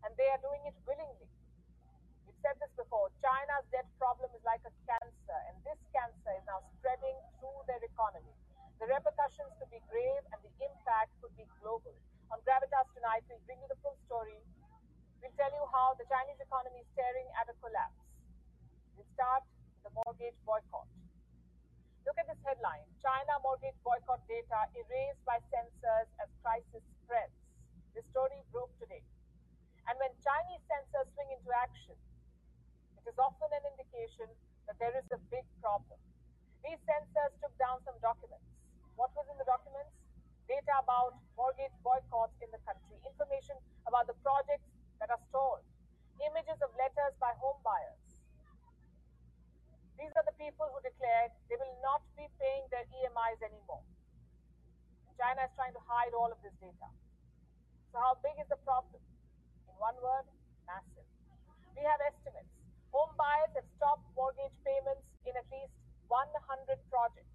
[0.05, 1.33] and they are doing it willingly.
[2.41, 6.65] Said this before China's debt problem is like a cancer, and this cancer is now
[6.81, 8.33] spreading through their economy.
[8.81, 11.93] The repercussions could be grave, and the impact could be global.
[12.33, 14.41] On Gravitas tonight, we'll bring you the full story.
[15.21, 18.01] We'll tell you how the Chinese economy is staring at a collapse.
[18.97, 20.89] We'll start with the mortgage boycott.
[22.09, 27.37] Look at this headline China mortgage boycott data erased by censors as crisis spreads.
[27.93, 29.05] This story broke today.
[29.85, 32.01] And when Chinese censors swing into action,
[33.11, 34.31] is often an indication
[34.71, 35.99] that there is a big problem.
[36.63, 38.47] These censors took down some documents.
[38.95, 39.91] What was in the documents?
[40.47, 43.59] Data about mortgage boycotts in the country, information
[43.91, 44.67] about the projects
[45.03, 45.67] that are stalled,
[46.23, 48.01] images of letters by home buyers
[50.01, 53.85] these are the people who declared they will not be paying their EMIs anymore.
[55.21, 56.89] China is trying to hide all of this data.
[57.93, 58.97] So, how big is the problem?
[59.69, 60.25] In one word,
[60.65, 61.05] massive.
[61.77, 62.49] We have estimates.
[62.91, 65.75] Home buyers have stopped mortgage payments in at least
[66.09, 66.31] 100
[66.91, 67.35] projects.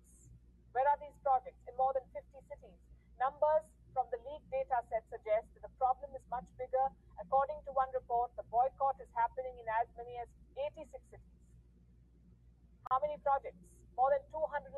[0.75, 1.59] Where are these projects?
[1.67, 2.79] In more than 50 cities.
[3.19, 3.63] Numbers
[3.95, 6.91] from the leaked data set suggest that the problem is much bigger
[7.25, 10.27] According to one report, the boycott is happening in as many as
[10.59, 11.39] 86 cities.
[12.91, 13.57] How many projects?
[13.95, 14.77] More than 230.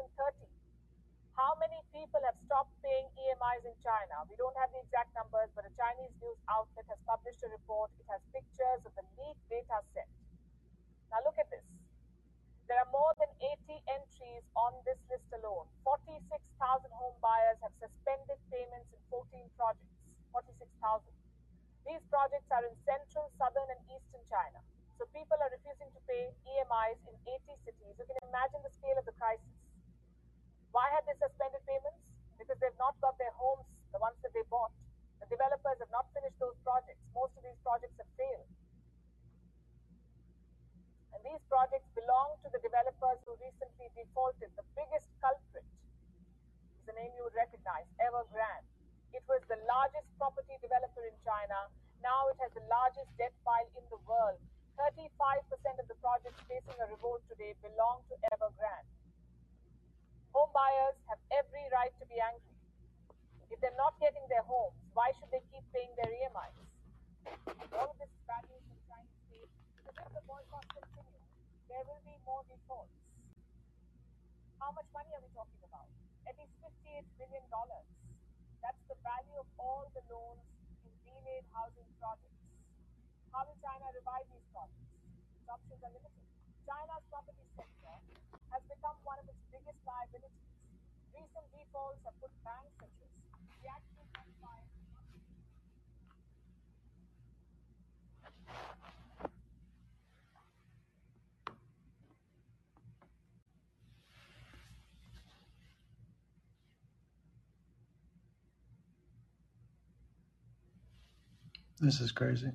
[1.34, 4.26] How many people have stopped paying EMIs in China?
[4.30, 7.90] We don't have the exact numbers, but a Chinese news outlet has published a report.
[7.98, 10.10] It has pictures of the leaked data set.
[11.12, 11.64] Now look at this.
[12.68, 15.72] There are more than 80 entries on this list alone.
[15.88, 16.28] 46,000
[16.92, 19.24] home buyers have suspended payments in 14
[19.56, 19.96] projects.
[20.36, 21.08] 46,000.
[21.88, 24.60] These projects are in central, southern, and eastern China.
[25.00, 27.96] So people are refusing to pay EMIs in 80 cities.
[27.96, 29.56] You can imagine the scale of the crisis.
[30.76, 32.04] Why have they suspended payments?
[32.36, 33.64] Because they've not got their homes,
[33.96, 34.76] the ones that they bought.
[35.24, 37.00] The developers have not finished those projects.
[37.16, 38.52] Most of these projects have failed.
[41.28, 44.48] These projects belong to the developers who recently defaulted.
[44.56, 45.68] The biggest culprit
[46.80, 48.64] is a name you would recognize, Evergrande.
[49.12, 51.68] It was the largest property developer in China.
[52.00, 54.40] Now it has the largest debt pile in the world.
[54.80, 55.44] 35%
[55.84, 58.88] of the projects facing a revolt today belong to Evergrande.
[60.32, 62.56] Home buyers have every right to be angry.
[63.52, 66.56] If they're not getting their homes, why should they keep paying their EMIs?
[67.76, 71.18] All of this is bad news for the Chinese state because if the boycott continues,
[71.68, 72.96] there will be more defaults.
[74.58, 75.88] How much money are we talking about?
[76.24, 77.44] At least $58 billion.
[78.64, 80.44] That's the value of all the loans
[80.88, 82.40] in delayed housing projects.
[83.36, 84.92] How will China revive these projects?
[85.36, 86.24] Its options are limited.
[86.64, 87.96] China's property sector
[88.52, 90.52] has become one of its biggest liabilities.
[91.12, 93.12] Recent defaults have put banks such as
[93.62, 94.68] The action and fire.
[111.80, 112.52] This is crazy.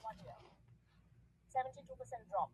[0.00, 0.38] one year.
[1.50, 1.86] 72%
[2.30, 2.50] drop.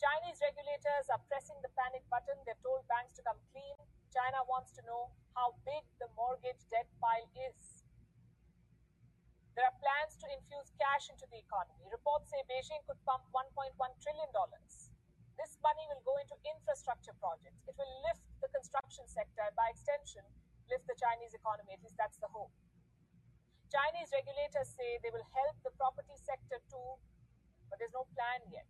[0.00, 2.36] Chinese regulators are pressing the panic button.
[2.48, 3.76] They've told banks to come clean.
[4.12, 7.69] China wants to know how big the mortgage debt pile is.
[9.60, 11.84] There are plans to infuse cash into the economy.
[11.92, 14.32] Reports say Beijing could pump $1.1 trillion.
[15.36, 17.60] This money will go into infrastructure projects.
[17.68, 20.24] It will lift the construction sector and, by extension,
[20.72, 21.76] lift the Chinese economy.
[21.76, 22.48] At least that's the hope.
[23.68, 26.96] Chinese regulators say they will help the property sector too,
[27.68, 28.64] but there's no plan yet.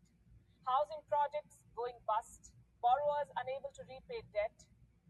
[0.66, 2.50] Housing projects going bust,
[2.83, 4.59] borrowers unable to repay debt,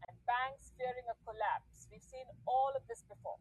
[0.04, 1.88] and banks fearing a collapse.
[1.88, 3.40] We've seen all of this before.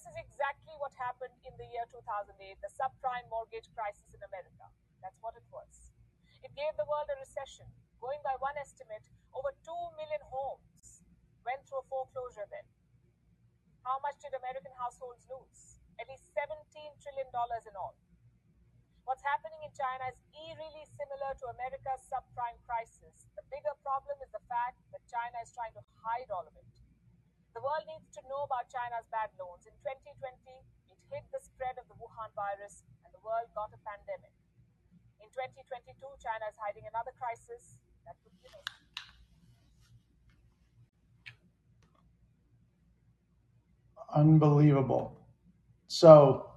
[0.00, 2.32] This is exactly what happened in the year 2008,
[2.64, 4.64] the subprime mortgage crisis in America.
[5.04, 5.92] That's what it was.
[6.40, 7.68] It gave the world a recession.
[8.00, 9.04] Going by one estimate,
[9.36, 9.68] over 2
[10.00, 11.04] million homes
[11.44, 12.64] went through foreclosure then.
[13.84, 15.84] How much did American households lose?
[16.00, 16.48] At least $17
[17.04, 17.28] trillion
[17.68, 17.92] in all.
[19.04, 23.28] What's happening in China is eerily similar to America's subprime crisis.
[23.36, 26.79] The bigger problem is the fact that China is trying to hide all of it.
[27.54, 29.66] The world needs to know about China's bad loans.
[29.66, 30.14] In 2020,
[30.86, 34.30] it hid the spread of the Wuhan virus and the world got a pandemic.
[35.18, 37.74] In 2022, China is hiding another crisis
[38.06, 38.70] that could kill us.
[44.14, 45.18] Unbelievable.
[45.88, 46.50] So,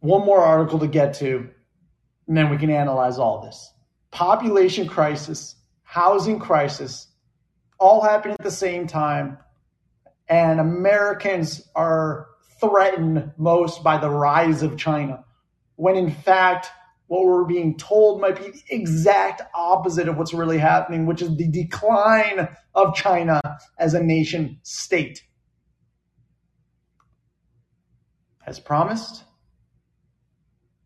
[0.00, 1.48] one more article to get to,
[2.28, 3.72] and then we can analyze all this.
[4.10, 7.08] Population crisis, housing crisis,
[7.78, 9.38] all happening at the same time,
[10.32, 15.26] and Americans are threatened most by the rise of China,
[15.76, 16.68] when in fact,
[17.06, 21.36] what we're being told might be the exact opposite of what's really happening, which is
[21.36, 23.42] the decline of China
[23.78, 25.22] as a nation state.
[28.46, 29.24] As promised,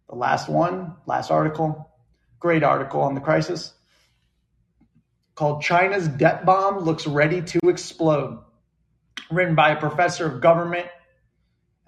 [0.09, 1.89] the last one, last article,
[2.41, 3.75] great article on the crisis
[5.37, 8.41] called China's Debt Bomb Looks Ready to Explode,
[9.31, 10.87] written by a professor of government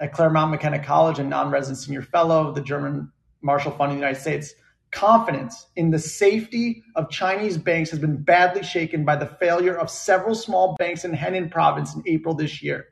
[0.00, 3.10] at Claremont McKenna College and non resident senior fellow of the German
[3.42, 4.54] Marshall Fund in the United States.
[4.90, 9.90] Confidence in the safety of Chinese banks has been badly shaken by the failure of
[9.90, 12.86] several small banks in Henan province in April this year.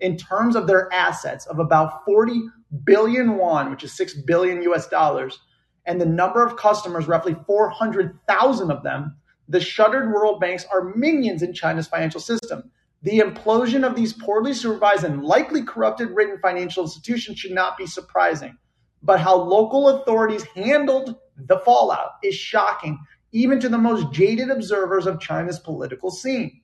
[0.00, 2.42] In terms of their assets of about 40
[2.84, 5.38] billion won, which is 6 billion US dollars,
[5.86, 9.16] and the number of customers, roughly 400,000 of them,
[9.48, 12.70] the shuttered world banks are minions in China's financial system.
[13.02, 17.86] The implosion of these poorly supervised and likely corrupted written financial institutions should not be
[17.86, 18.56] surprising.
[19.02, 22.98] but how local authorities handled the fallout is shocking,
[23.32, 26.60] even to the most jaded observers of China's political scene.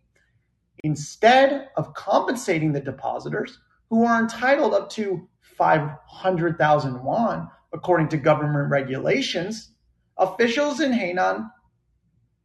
[0.85, 3.59] Instead of compensating the depositors,
[3.91, 9.73] who are entitled up to 500,000 yuan, according to government regulations,
[10.17, 11.51] officials in Henan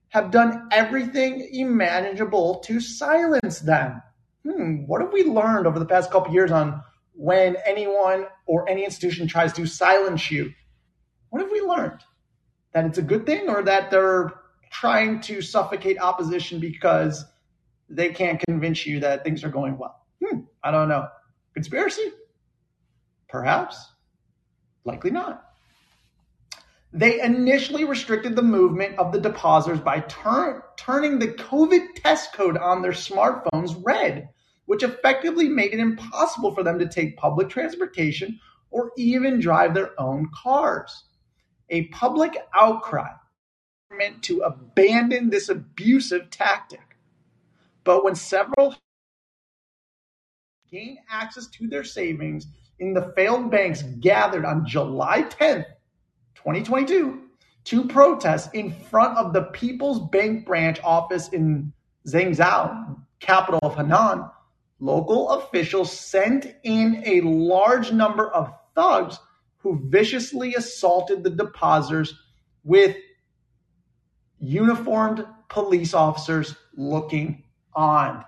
[0.09, 4.01] have done everything imaginable to silence them.
[4.43, 6.81] Hmm, what have we learned over the past couple years on
[7.13, 10.53] when anyone or any institution tries to silence you?
[11.29, 12.01] What have we learned?
[12.73, 14.33] That it's a good thing or that they're
[14.71, 17.25] trying to suffocate opposition because
[17.89, 20.05] they can't convince you that things are going well?
[20.23, 21.07] Hmm, I don't know.
[21.53, 22.11] Conspiracy?
[23.27, 23.93] Perhaps.
[24.85, 25.46] Likely not.
[26.93, 32.57] They initially restricted the movement of the depositors by turn, turning the COVID test code
[32.57, 34.29] on their smartphones red,
[34.65, 38.39] which effectively made it impossible for them to take public transportation
[38.71, 41.03] or even drive their own cars.
[41.69, 43.11] A public outcry
[43.91, 46.97] meant to abandon this abusive tactic.
[47.83, 48.75] But when several
[50.71, 52.47] gained access to their savings
[52.79, 55.65] in the failed banks gathered on July 10th,
[56.37, 57.21] 2022,
[57.65, 61.73] to protest in front of the People's Bank branch office in
[62.07, 64.31] Zhengzhou, capital of Henan,
[64.79, 69.19] local officials sent in a large number of thugs
[69.57, 72.13] who viciously assaulted the depositors
[72.63, 72.95] with
[74.39, 78.23] uniformed police officers looking on.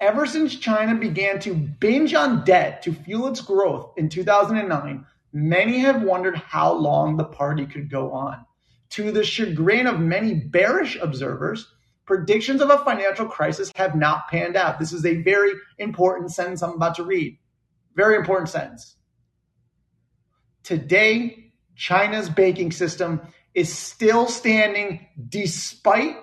[0.00, 5.78] Ever since China began to binge on debt to fuel its growth in 2009, many
[5.78, 8.44] have wondered how long the party could go on.
[8.90, 11.72] To the chagrin of many bearish observers,
[12.06, 14.80] predictions of a financial crisis have not panned out.
[14.80, 17.38] This is a very important sentence I'm about to read.
[17.94, 18.96] Very important sentence.
[20.64, 23.20] Today, China's banking system
[23.54, 26.16] is still standing despite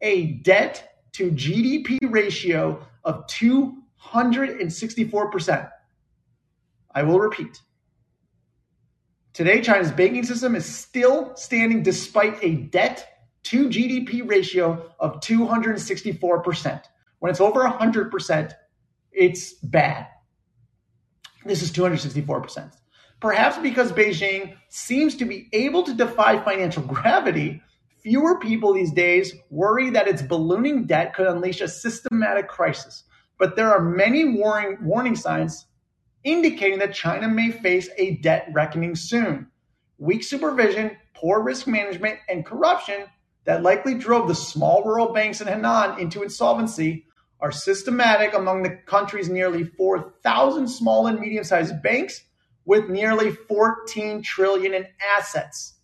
[0.00, 5.70] a debt to GDP ratio of 264%.
[6.94, 7.60] I will repeat.
[9.32, 13.08] Today, China's banking system is still standing despite a debt
[13.44, 16.82] to GDP ratio of 264%.
[17.18, 18.52] When it's over 100%,
[19.12, 20.06] it's bad.
[21.44, 22.72] This is 264%.
[23.20, 27.62] Perhaps because Beijing seems to be able to defy financial gravity,
[28.02, 33.04] Fewer people these days worry that its ballooning debt could unleash a systematic crisis,
[33.38, 35.66] but there are many warning, warning signs
[36.24, 39.48] indicating that China may face a debt reckoning soon.
[39.98, 43.04] Weak supervision, poor risk management, and corruption
[43.44, 47.06] that likely drove the small rural banks in Henan into insolvency
[47.40, 52.22] are systematic among the country's nearly 4,000 small and medium sized banks
[52.64, 55.74] with nearly 14 trillion in assets.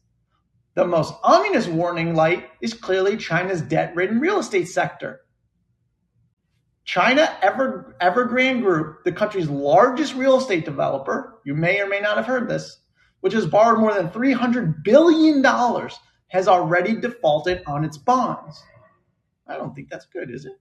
[0.75, 5.23] The most ominous warning light is clearly China's debt ridden real estate sector.
[6.89, 12.17] China Ever, Evergrande Group, the country's largest real estate developer, you may or may not
[12.17, 12.79] have heard this,
[13.21, 15.45] which has borrowed more than $300 billion,
[16.29, 18.63] has already defaulted on its bonds.
[19.47, 20.59] I don't think that's good, is it?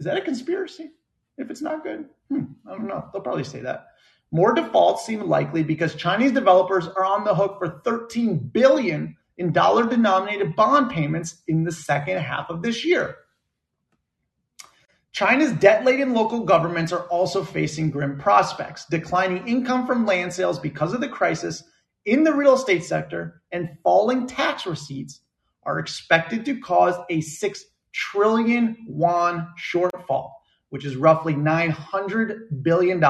[0.00, 0.90] Is that a conspiracy?
[1.38, 3.08] If it's not good, hmm, I don't know.
[3.12, 3.86] They'll probably say that.
[4.32, 9.52] More defaults seem likely because Chinese developers are on the hook for 13 billion in
[9.52, 13.14] dollar denominated bond payments in the second half of this year.
[15.12, 18.86] China's debt laden local governments are also facing grim prospects.
[18.86, 21.64] Declining income from land sales because of the crisis
[22.04, 25.20] in the real estate sector and falling tax receipts
[25.64, 30.30] are expected to cause a 6 trillion yuan shortfall,
[30.70, 33.04] which is roughly $900 billion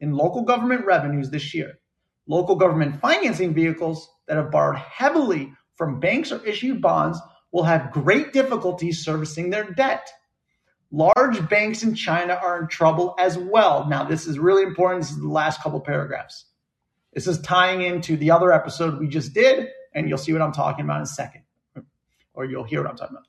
[0.00, 1.78] in local government revenues this year.
[2.26, 7.18] Local government financing vehicles that have borrowed heavily from banks or issued bonds
[7.52, 10.10] will have great difficulty servicing their debt.
[10.90, 13.86] Large banks in China are in trouble as well.
[13.88, 15.02] Now, this is really important.
[15.02, 16.46] This is the last couple paragraphs.
[17.12, 20.52] This is tying into the other episode we just did, and you'll see what I'm
[20.52, 21.42] talking about in a second,
[22.32, 23.26] or you'll hear what I'm talking about.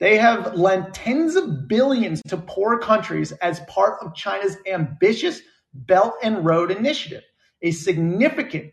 [0.00, 5.40] They have lent tens of billions to poor countries as part of China's ambitious
[5.72, 7.22] Belt and Road Initiative.
[7.62, 8.72] A significant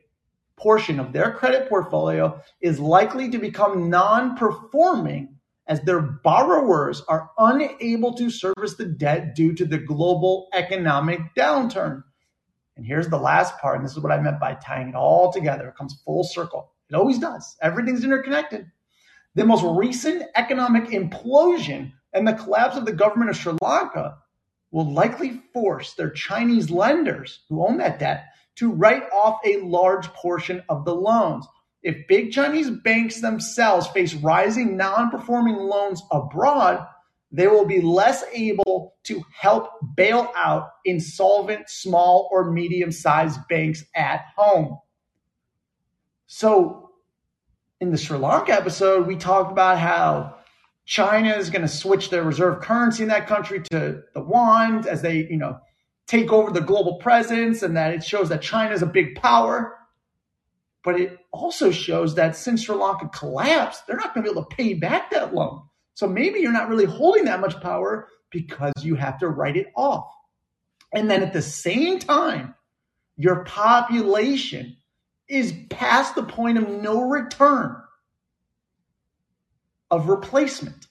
[0.57, 5.35] portion of their credit portfolio is likely to become non performing
[5.69, 12.03] as their borrowers are unable to service the debt due to the global economic downturn.
[12.75, 15.31] And here's the last part, and this is what I meant by tying it all
[15.31, 15.69] together.
[15.69, 16.71] It comes full circle.
[16.89, 17.55] It always does.
[17.61, 18.65] Everything's interconnected.
[19.35, 24.17] The most recent economic implosion and the collapse of the government of Sri Lanka
[24.71, 30.07] will likely force their Chinese lenders who own that debt to write off a large
[30.13, 31.45] portion of the loans.
[31.81, 36.85] If big Chinese banks themselves face rising non performing loans abroad,
[37.31, 43.83] they will be less able to help bail out insolvent small or medium sized banks
[43.95, 44.79] at home.
[46.27, 46.91] So,
[47.79, 50.35] in the Sri Lanka episode, we talked about how
[50.85, 55.01] China is going to switch their reserve currency in that country to the yuan as
[55.01, 55.59] they, you know,
[56.07, 59.75] take over the global presence and that it shows that China is a big power.
[60.83, 64.45] But it also shows that since Sri Lanka collapsed, they're not going to be able
[64.45, 65.63] to pay back that loan.
[65.95, 69.67] So maybe you're not really holding that much power because you have to write it
[69.75, 70.09] off.
[70.93, 72.55] And then at the same time,
[73.17, 74.77] your population
[75.27, 77.75] is past the point of no return
[79.91, 80.87] of replacement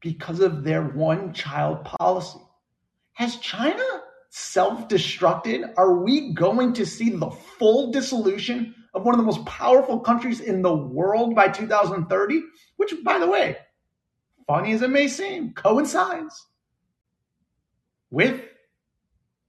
[0.00, 2.38] because of their one child policy.
[3.12, 3.84] Has China
[4.30, 5.72] self destructed?
[5.76, 10.40] Are we going to see the full dissolution of one of the most powerful countries
[10.40, 12.42] in the world by 2030?
[12.76, 13.56] Which, by the way,
[14.46, 16.46] funny as it may seem, coincides
[18.10, 18.40] with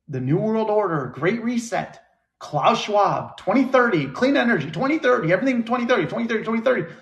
[0.07, 1.99] the New World Order, Great Reset,
[2.39, 6.93] Klaus Schwab, 2030, clean energy, 2030, everything 2030, 2030, 2030.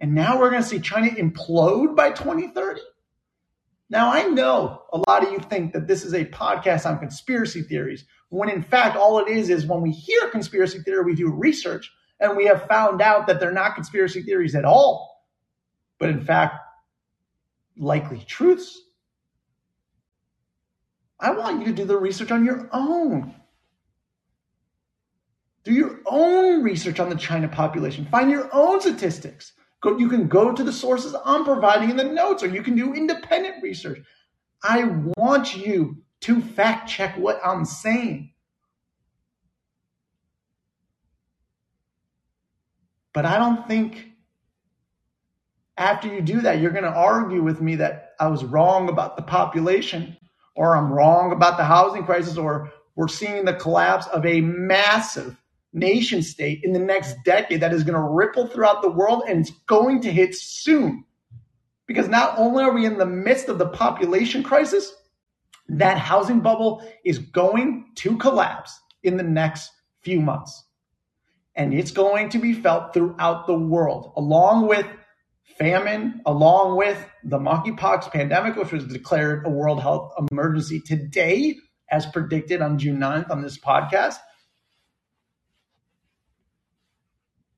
[0.00, 2.80] And now we're going to see China implode by 2030.
[3.88, 7.62] Now, I know a lot of you think that this is a podcast on conspiracy
[7.62, 11.30] theories, when in fact, all it is is when we hear conspiracy theory, we do
[11.30, 15.24] research and we have found out that they're not conspiracy theories at all,
[15.98, 16.56] but in fact,
[17.76, 18.80] likely truths.
[21.20, 23.34] I want you to do the research on your own.
[25.64, 28.06] Do your own research on the China population.
[28.10, 29.52] Find your own statistics.
[29.82, 32.76] Go, you can go to the sources I'm providing in the notes, or you can
[32.76, 33.98] do independent research.
[34.62, 34.84] I
[35.16, 38.32] want you to fact check what I'm saying.
[43.12, 44.12] But I don't think
[45.76, 49.16] after you do that, you're going to argue with me that I was wrong about
[49.16, 50.16] the population,
[50.54, 55.36] or I'm wrong about the housing crisis, or we're seeing the collapse of a massive
[55.76, 59.40] nation state in the next decade that is going to ripple throughout the world and
[59.40, 61.04] it's going to hit soon.
[61.86, 64.92] Because not only are we in the midst of the population crisis,
[65.68, 69.70] that housing bubble is going to collapse in the next
[70.00, 70.64] few months.
[71.54, 74.86] And it's going to be felt throughout the world, along with
[75.58, 81.56] famine, along with the monkeypox pandemic, which was declared a world health emergency today,
[81.90, 84.16] as predicted on June 9th on this podcast.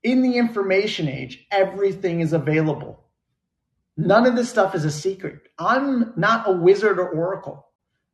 [0.03, 3.03] In the information age, everything is available.
[3.97, 5.41] None of this stuff is a secret.
[5.57, 7.67] I'm not a wizard or oracle.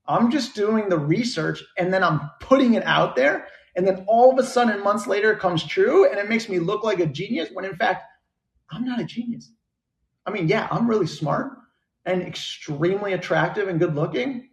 [0.08, 3.48] I'm just doing the research and then I'm putting it out there.
[3.76, 6.60] And then all of a sudden, months later, it comes true and it makes me
[6.60, 8.04] look like a genius when in fact,
[8.72, 9.52] I'm not a genius.
[10.26, 11.52] I mean, yeah, I'm really smart
[12.06, 14.50] and extremely attractive and good looking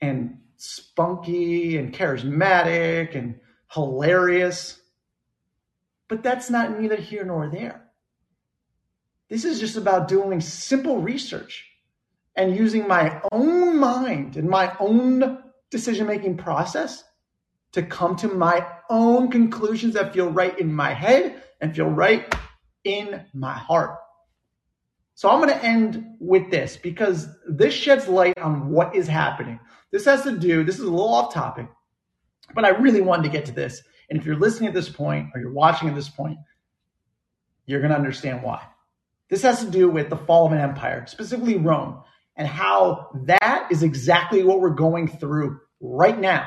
[0.00, 3.40] and spunky and charismatic and
[3.72, 4.80] hilarious.
[6.12, 7.84] But that's not neither here nor there.
[9.30, 11.66] This is just about doing simple research
[12.36, 17.02] and using my own mind and my own decision making process
[17.72, 22.30] to come to my own conclusions that feel right in my head and feel right
[22.84, 23.96] in my heart.
[25.14, 29.60] So I'm going to end with this because this sheds light on what is happening.
[29.92, 31.68] This has to do, this is a little off topic,
[32.54, 33.82] but I really wanted to get to this.
[34.12, 36.36] And if you're listening at this point or you're watching at this point,
[37.64, 38.62] you're going to understand why.
[39.30, 42.02] This has to do with the fall of an empire, specifically Rome,
[42.36, 46.46] and how that is exactly what we're going through right now,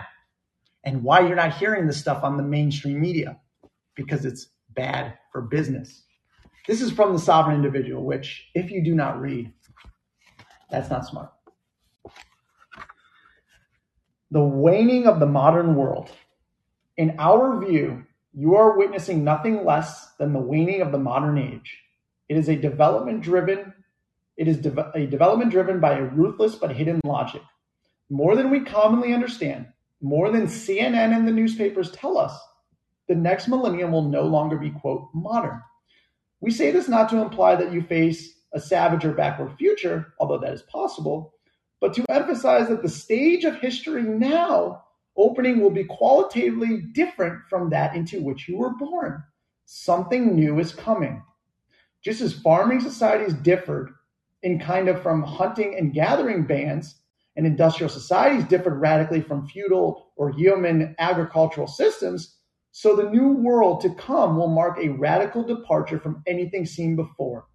[0.84, 3.39] and why you're not hearing this stuff on the mainstream media
[3.95, 6.03] because it's bad for business.
[6.68, 9.51] This is from the Sovereign Individual, which, if you do not read,
[10.70, 11.32] that's not smart.
[14.30, 16.11] The waning of the modern world
[16.98, 21.82] in our view, you are witnessing nothing less than the waning of the modern age.
[22.28, 23.74] It is a development driven
[24.38, 27.41] it is de- a development driven by a ruthless but hidden logic.
[28.10, 29.68] More than we commonly understand,
[30.02, 32.38] more than CNN and the newspapers tell us,
[33.08, 35.62] the next millennium will no longer be quote modern.
[36.41, 40.39] We say this not to imply that you face a savage or backward future, although
[40.39, 41.34] that is possible,
[41.80, 44.85] but to emphasize that the stage of history now
[45.18, 49.24] opening will be qualitatively different from that into which you were born.
[49.66, 51.24] Something new is coming.
[52.03, 53.91] Just as farming societies differed
[54.43, 57.01] in kind of from hunting and gathering bands
[57.36, 62.38] and industrial societies differed radically from feudal or human agricultural systems,
[62.72, 67.45] so the new world to come will mark a radical departure from anything seen before.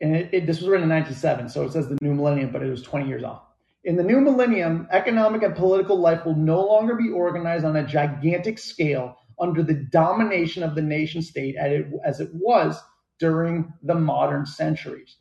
[0.00, 2.62] And it, it, this was written in 1907, so it says the new millennium, but
[2.62, 3.47] it was 20 years off.
[3.88, 7.86] In the new millennium, economic and political life will no longer be organized on a
[7.86, 12.78] gigantic scale under the domination of the nation state as it was
[13.18, 15.16] during the modern centuries.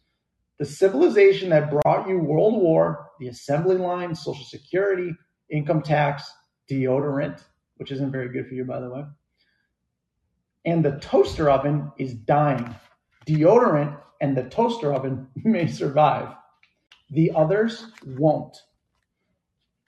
[0.59, 5.15] The civilization that brought you World War, the assembly line, Social Security,
[5.49, 6.29] income tax,
[6.69, 7.41] deodorant,
[7.77, 9.03] which isn't very good for you, by the way,
[10.65, 12.75] and the toaster oven is dying.
[13.25, 16.35] Deodorant and the toaster oven may survive.
[17.09, 18.57] The others won't.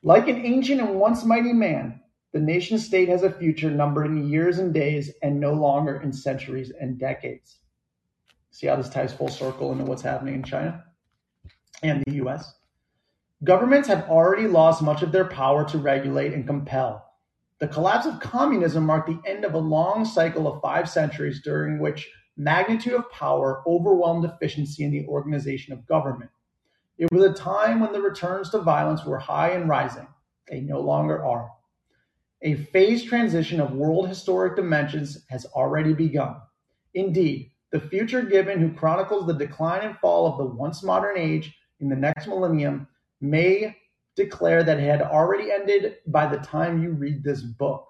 [0.04, 2.00] Like an ancient and once mighty man,
[2.32, 6.14] the nation state has a future numbered in years and days and no longer in
[6.14, 7.60] centuries and decades.
[8.52, 10.84] See how this ties full circle into what's happening in China
[11.84, 12.54] and the US?
[13.44, 17.06] Governments have already lost much of their power to regulate and compel.
[17.60, 21.80] The collapse of communism marked the end of a long cycle of five centuries during
[21.80, 26.32] which magnitude of power overwhelmed efficiency in the organization of government.
[27.00, 30.08] It was a time when the returns to violence were high and rising.
[30.50, 31.50] They no longer are.
[32.42, 36.36] A phase transition of world historic dimensions has already begun.
[36.94, 41.56] Indeed, the future Gibbon who chronicles the decline and fall of the once modern age
[41.80, 42.86] in the next millennium
[43.22, 43.78] may
[44.18, 47.88] declare that it had already ended by the time you read this book.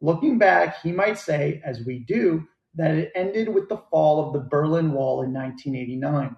[0.00, 4.32] Looking back, he might say, as we do, that it ended with the fall of
[4.32, 6.34] the Berlin Wall in 1989,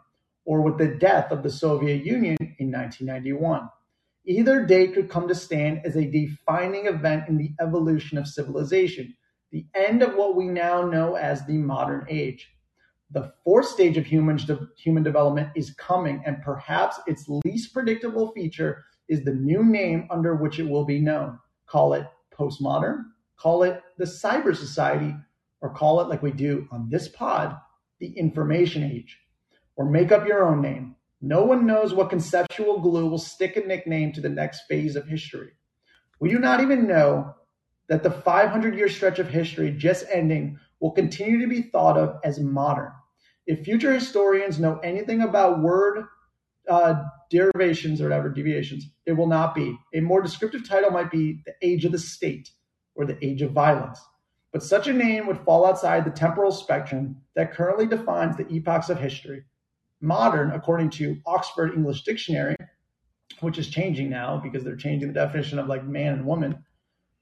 [0.49, 3.69] or with the death of the Soviet Union in 1991.
[4.25, 9.15] Either date could come to stand as a defining event in the evolution of civilization,
[9.53, 12.51] the end of what we now know as the modern age.
[13.11, 18.33] The fourth stage of human, de- human development is coming, and perhaps its least predictable
[18.33, 21.39] feature is the new name under which it will be known.
[21.67, 23.03] Call it postmodern,
[23.37, 25.15] call it the cyber society,
[25.61, 27.55] or call it like we do on this pod,
[28.01, 29.19] the information age,
[29.79, 30.97] or make up your own name.
[31.23, 35.07] No one knows what conceptual glue will stick a nickname to the next phase of
[35.07, 35.53] history.
[36.21, 37.35] We do not even know
[37.89, 42.17] that the 500 year stretch of history just ending will continue to be thought of
[42.25, 42.91] as modern.
[43.47, 46.05] If future historians know anything about word
[46.69, 49.79] uh, derivations or whatever deviations, it will not be.
[49.95, 52.51] A more descriptive title might be the age of the state
[52.95, 54.01] or the age of violence.
[54.53, 58.91] But such a name would fall outside the temporal spectrum that currently defines the epochs
[58.91, 59.45] of history.
[60.01, 62.57] Modern, according to Oxford English Dictionary,
[63.41, 66.65] which is changing now because they're changing the definition of like man and woman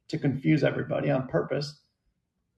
[0.09, 1.81] to confuse everybody on purpose,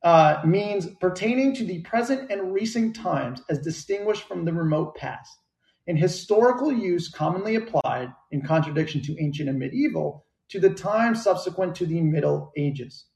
[0.02, 5.38] uh, means pertaining to the present and recent times as distinguished from the remote past.
[5.86, 11.74] In historical use, commonly applied, in contradiction to ancient and medieval, to the time subsequent
[11.76, 13.06] to the Middle Ages.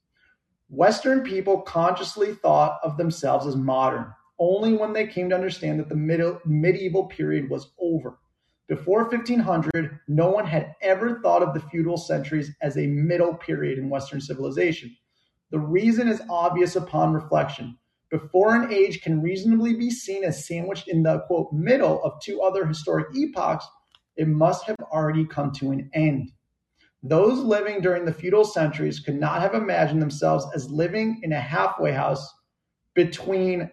[0.69, 4.11] Western people consciously thought of themselves as modern
[4.43, 8.19] only when they came to understand that the middle, medieval period was over.
[8.67, 13.79] Before 1500, no one had ever thought of the feudal centuries as a middle period
[13.79, 14.93] in Western civilization.
[15.51, 17.77] The reason is obvious upon reflection.
[18.09, 22.41] Before an age can reasonably be seen as sandwiched in the quote middle of two
[22.41, 23.65] other historic epochs,
[24.17, 26.31] it must have already come to an end.
[27.01, 31.39] Those living during the feudal centuries could not have imagined themselves as living in a
[31.39, 32.27] halfway house
[32.93, 33.69] between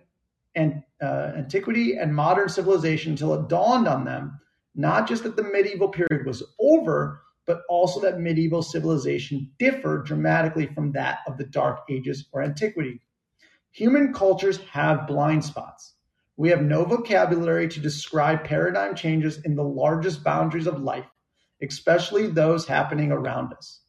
[0.55, 4.41] an, uh, antiquity and modern civilization until it dawned on them
[4.75, 10.67] not just that the medieval period was over, but also that medieval civilization differed dramatically
[10.67, 13.01] from that of the Dark Ages or antiquity.
[13.73, 15.95] Human cultures have blind spots.
[16.37, 21.07] We have no vocabulary to describe paradigm changes in the largest boundaries of life,
[21.63, 23.83] especially those happening around us.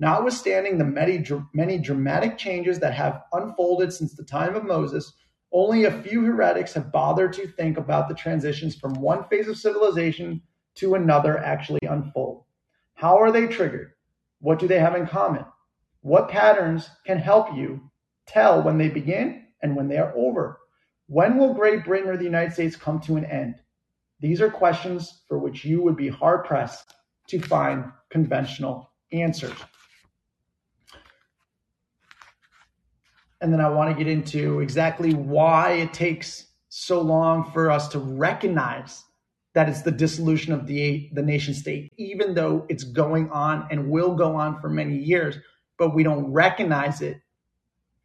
[0.00, 5.12] Notwithstanding the many, many dramatic changes that have unfolded since the time of Moses,
[5.52, 9.58] only a few heretics have bothered to think about the transitions from one phase of
[9.58, 10.42] civilization
[10.76, 12.44] to another actually unfold.
[12.94, 13.92] How are they triggered?
[14.40, 15.44] What do they have in common?
[16.00, 17.90] What patterns can help you
[18.26, 20.58] tell when they begin and when they are over?
[21.06, 23.56] When will Great Britain or the United States come to an end?
[24.20, 26.94] These are questions for which you would be hard pressed
[27.28, 29.52] to find conventional answers.
[33.42, 37.88] And then I want to get into exactly why it takes so long for us
[37.88, 39.04] to recognize
[39.54, 43.90] that it's the dissolution of the the nation state, even though it's going on and
[43.90, 45.36] will go on for many years,
[45.76, 47.20] but we don't recognize it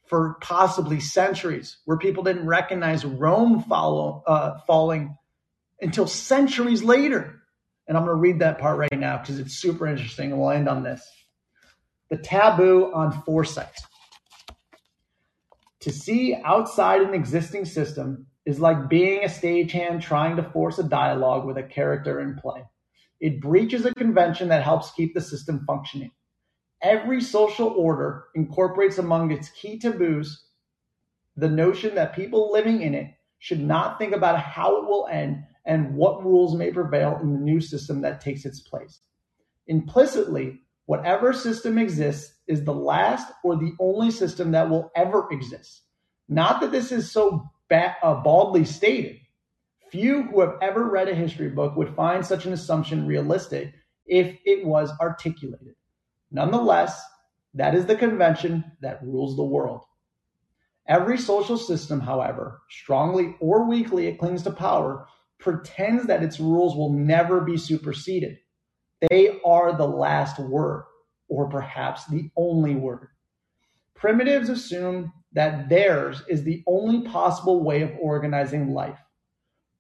[0.08, 5.18] for possibly centuries, where people didn't recognize Rome follow, uh, falling
[5.80, 7.42] until centuries later.
[7.88, 10.32] And I'm going to read that part right now because it's super interesting.
[10.32, 11.08] And we'll end on this.
[12.10, 13.78] The taboo on foresight.
[15.88, 20.84] To see outside an existing system is like being a stagehand trying to force a
[20.84, 22.66] dialogue with a character in play.
[23.22, 26.12] It breaches a convention that helps keep the system functioning.
[26.82, 30.48] Every social order incorporates among its key taboos
[31.38, 35.46] the notion that people living in it should not think about how it will end
[35.66, 39.00] and what rules may prevail in the new system that takes its place.
[39.68, 45.84] Implicitly, whatever system exists is the last or the only system that will ever exist.
[46.28, 49.18] Not that this is so ba- uh, baldly stated.
[49.92, 53.74] Few who have ever read a history book would find such an assumption realistic
[54.06, 55.76] if it was articulated.
[56.32, 57.02] Nonetheless,
[57.54, 59.82] that is the convention that rules the world.
[60.88, 65.06] Every social system, however, strongly or weakly it clings to power,
[65.40, 68.38] pretends that its rules will never be superseded.
[69.02, 70.86] They are the last word,
[71.28, 73.10] or perhaps the only word.
[73.94, 79.00] Primitives assume that theirs is the only possible way of organizing life.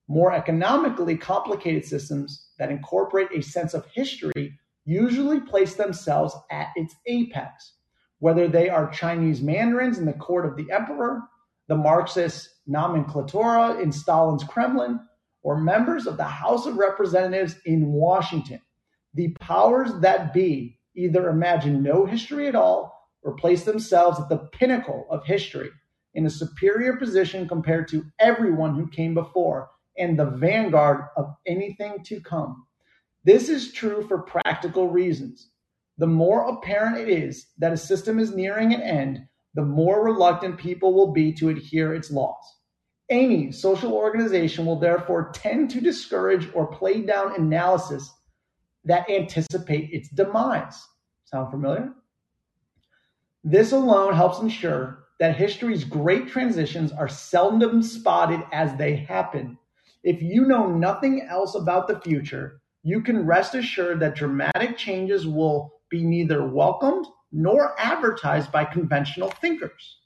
[0.07, 6.95] More economically complicated systems that incorporate a sense of history usually place themselves at its
[7.07, 7.73] apex,
[8.19, 11.21] whether they are Chinese mandarins in the court of the emperor,
[11.67, 14.99] the Marxist nomenklatura in Stalin's Kremlin,
[15.43, 18.61] or members of the House of Representatives in Washington.
[19.17, 24.47] The powers that be either imagine no history at all or place themselves at the
[24.53, 25.71] pinnacle of history
[26.13, 32.03] in a superior position compared to everyone who came before and the vanguard of anything
[32.03, 32.67] to come.
[33.23, 35.49] This is true for practical reasons.
[35.97, 40.59] The more apparent it is that a system is nearing an end, the more reluctant
[40.59, 42.45] people will be to adhere its laws.
[43.09, 48.13] Any social organization will therefore tend to discourage or play down analysis
[48.87, 50.87] that anticipate its demise.
[51.25, 51.93] Sound familiar?
[53.43, 59.57] This alone helps ensure that history's great transitions are seldom spotted as they happen.
[60.03, 65.27] If you know nothing else about the future, you can rest assured that dramatic changes
[65.27, 69.99] will be neither welcomed nor advertised by conventional thinkers.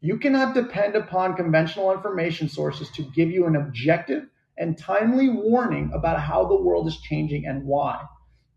[0.00, 4.24] You cannot depend upon conventional information sources to give you an objective
[4.58, 8.02] and timely warning about how the world is changing and why.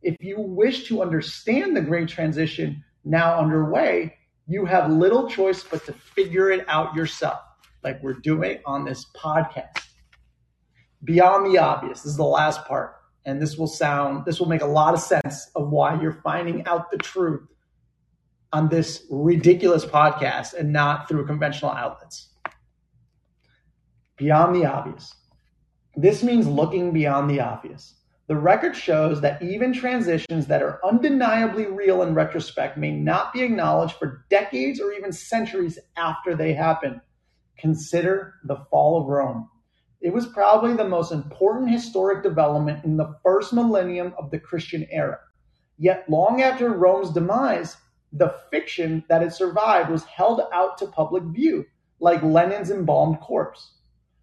[0.02, 4.16] If you wish to understand the great transition now underway,
[4.48, 7.40] you have little choice but to figure it out yourself,
[7.84, 9.84] like we're doing on this podcast.
[11.04, 14.62] Beyond the obvious, this is the last part and this will sound this will make
[14.62, 17.46] a lot of sense of why you're finding out the truth
[18.54, 22.30] on this ridiculous podcast and not through conventional outlets
[24.16, 25.14] beyond the obvious
[25.98, 27.96] this means looking beyond the obvious
[28.28, 33.42] the record shows that even transitions that are undeniably real in retrospect may not be
[33.42, 37.02] acknowledged for decades or even centuries after they happen
[37.58, 39.50] consider the fall of rome
[40.00, 44.88] it was probably the most important historic development in the first millennium of the Christian
[44.92, 45.20] era.
[45.80, 47.78] Yet, long after Rome's demise,
[48.14, 51.66] the fiction that it survived was held out to public view,
[52.00, 53.77] like Lenin's embalmed corpse.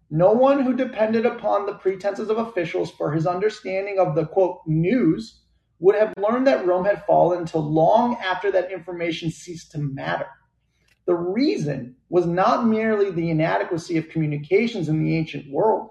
[0.09, 4.59] No one who depended upon the pretenses of officials for his understanding of the quote
[4.67, 5.41] news
[5.79, 10.27] would have learned that Rome had fallen until long after that information ceased to matter.
[11.05, 15.89] The reason was not merely the inadequacy of communications in the ancient world.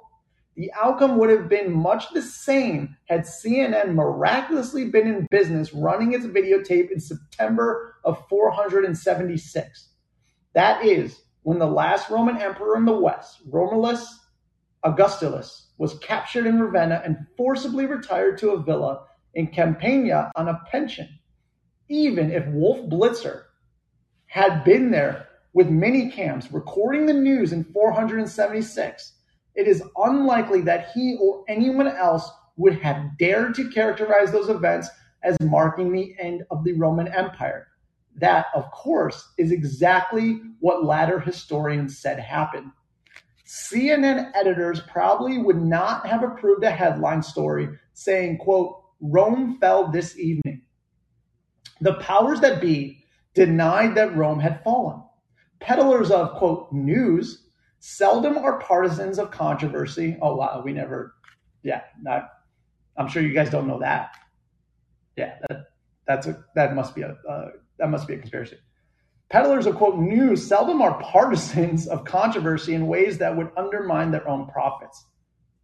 [0.57, 6.13] The outcome would have been much the same had CNN miraculously been in business running
[6.13, 9.89] its videotape in September of 476.
[10.55, 14.21] That is, when the last Roman emperor in the West, Romulus
[14.83, 20.61] Augustulus, was captured in Ravenna and forcibly retired to a villa in Campania on a
[20.71, 21.09] pension.
[21.89, 23.43] Even if Wolf Blitzer
[24.27, 29.13] had been there with minicams recording the news in 476,
[29.55, 34.89] it is unlikely that he or anyone else would have dared to characterize those events
[35.23, 37.69] as marking the end of the Roman Empire.
[38.17, 42.71] That, of course, is exactly what latter historians said happened.
[43.47, 50.19] CNN editors probably would not have approved a headline story saying, quote, Rome fell this
[50.19, 50.63] evening.
[51.81, 53.05] The powers that be
[53.35, 55.03] denied that Rome had fallen.
[55.61, 57.49] Peddlers of, quote, news
[57.81, 60.17] seldom are partisans of controversy.
[60.23, 61.15] Oh, wow, we never,
[61.63, 62.31] yeah, not,
[62.97, 64.17] I'm sure you guys don't know that.
[65.17, 65.67] Yeah, that,
[66.07, 67.49] that's a, that must be a, uh,
[67.79, 68.57] that must be a conspiracy.
[69.31, 74.29] Peddlers of, quote, news seldom are partisans of controversy in ways that would undermine their
[74.29, 75.05] own profits.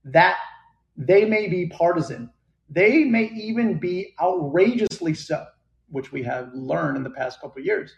[0.05, 0.39] That
[0.97, 2.31] they may be partisan,
[2.71, 5.45] They may even be outrageously so,
[5.89, 7.93] which we have learned in the past couple of years.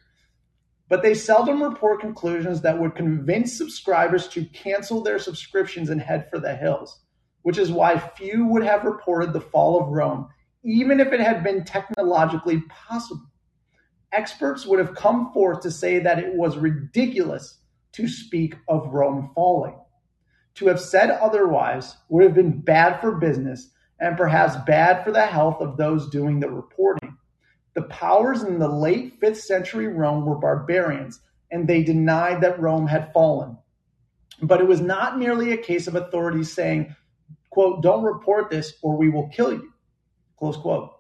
[0.89, 6.29] But they seldom report conclusions that would convince subscribers to cancel their subscriptions and head
[6.31, 7.01] for the hills,
[7.43, 10.29] which is why few would have reported the fall of Rome,
[10.65, 13.27] even if it had been technologically possible.
[14.13, 17.59] Experts would have come forth to say that it was ridiculous
[17.93, 19.75] to speak of Rome falling.
[20.57, 25.25] To have said otherwise would have been bad for business and perhaps bad for the
[25.25, 27.17] health of those doing the reporting.
[27.75, 32.87] The powers in the late 5th century Rome were barbarians, and they denied that Rome
[32.87, 33.57] had fallen.
[34.43, 36.95] But it was not merely a case of authorities saying,
[37.51, 39.73] quote, don't report this or we will kill you,
[40.39, 40.91] close quote.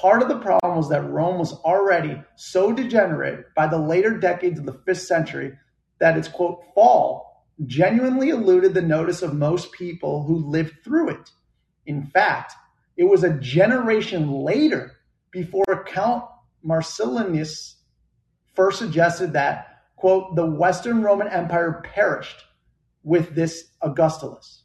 [0.00, 4.60] Part of the problem was that Rome was already so degenerate by the later decades
[4.60, 5.58] of the 5th century
[5.98, 11.30] that its quote, fall genuinely eluded the notice of most people who lived through it.
[11.86, 12.52] In fact,
[12.96, 14.92] it was a generation later
[15.32, 16.24] before Count
[16.64, 17.78] Marcellinus
[18.54, 22.44] first suggested that, quote, the Western Roman Empire perished
[23.02, 24.62] with this Augustulus.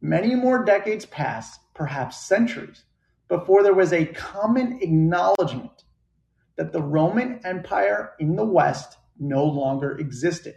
[0.00, 2.84] Many more decades passed, perhaps centuries,
[3.28, 5.84] before there was a common acknowledgement
[6.56, 10.54] that the Roman Empire in the West no longer existed.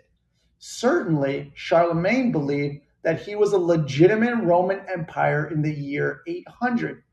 [0.60, 7.04] Certainly, Charlemagne believed that he was a legitimate Roman Empire in the year 800.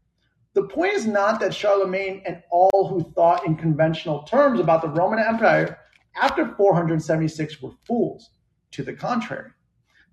[0.55, 4.88] The point is not that Charlemagne and all who thought in conventional terms about the
[4.88, 5.78] Roman Empire
[6.16, 8.30] after 476 were fools.
[8.72, 9.50] To the contrary,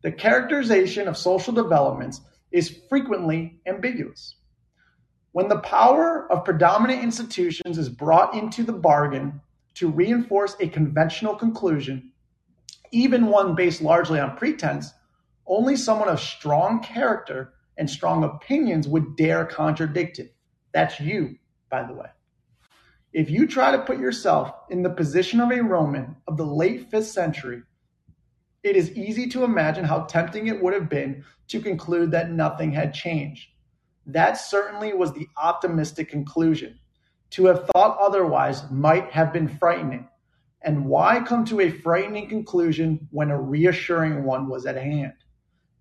[0.04, 2.22] the characterization of social developments
[2.52, 4.36] is frequently ambiguous.
[5.34, 9.40] When the power of predominant institutions is brought into the bargain
[9.76, 12.12] to reinforce a conventional conclusion,
[12.92, 14.92] even one based largely on pretense,
[15.48, 20.36] only someone of strong character and strong opinions would dare contradict it.
[20.74, 21.38] That's you,
[21.70, 22.08] by the way.
[23.14, 26.92] If you try to put yourself in the position of a Roman of the late
[26.92, 27.64] 5th century,
[28.64, 32.72] it is easy to imagine how tempting it would have been to conclude that nothing
[32.74, 33.48] had changed.
[34.14, 36.80] That certainly was the optimistic conclusion.
[37.32, 40.10] To have thought otherwise might have been frightening.
[40.62, 45.14] And why come to a frightening conclusion when a reassuring one was at hand?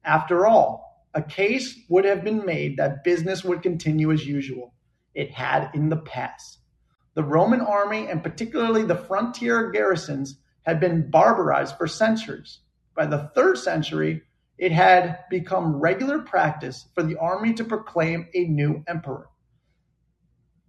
[0.04, 4.74] After all, a case would have been made that business would continue as usual.
[5.12, 6.58] It had in the past.
[7.14, 12.60] The Roman army, and particularly the frontier garrisons, had been barbarized for centuries.
[12.94, 14.22] By the third century,
[14.60, 19.30] it had become regular practice for the army to proclaim a new emperor.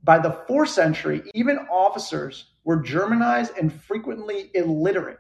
[0.02, 5.20] By the fourth century, even officers were Germanized and frequently illiterate.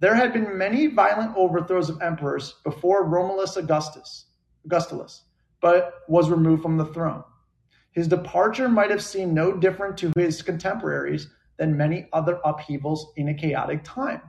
[0.00, 4.24] There had been many violent overthrows of emperors before Romulus Augustus,
[4.64, 5.24] Augustulus,
[5.60, 7.22] but was removed from the throne.
[7.92, 13.28] His departure might have seemed no different to his contemporaries than many other upheavals in
[13.28, 14.22] a chaotic time,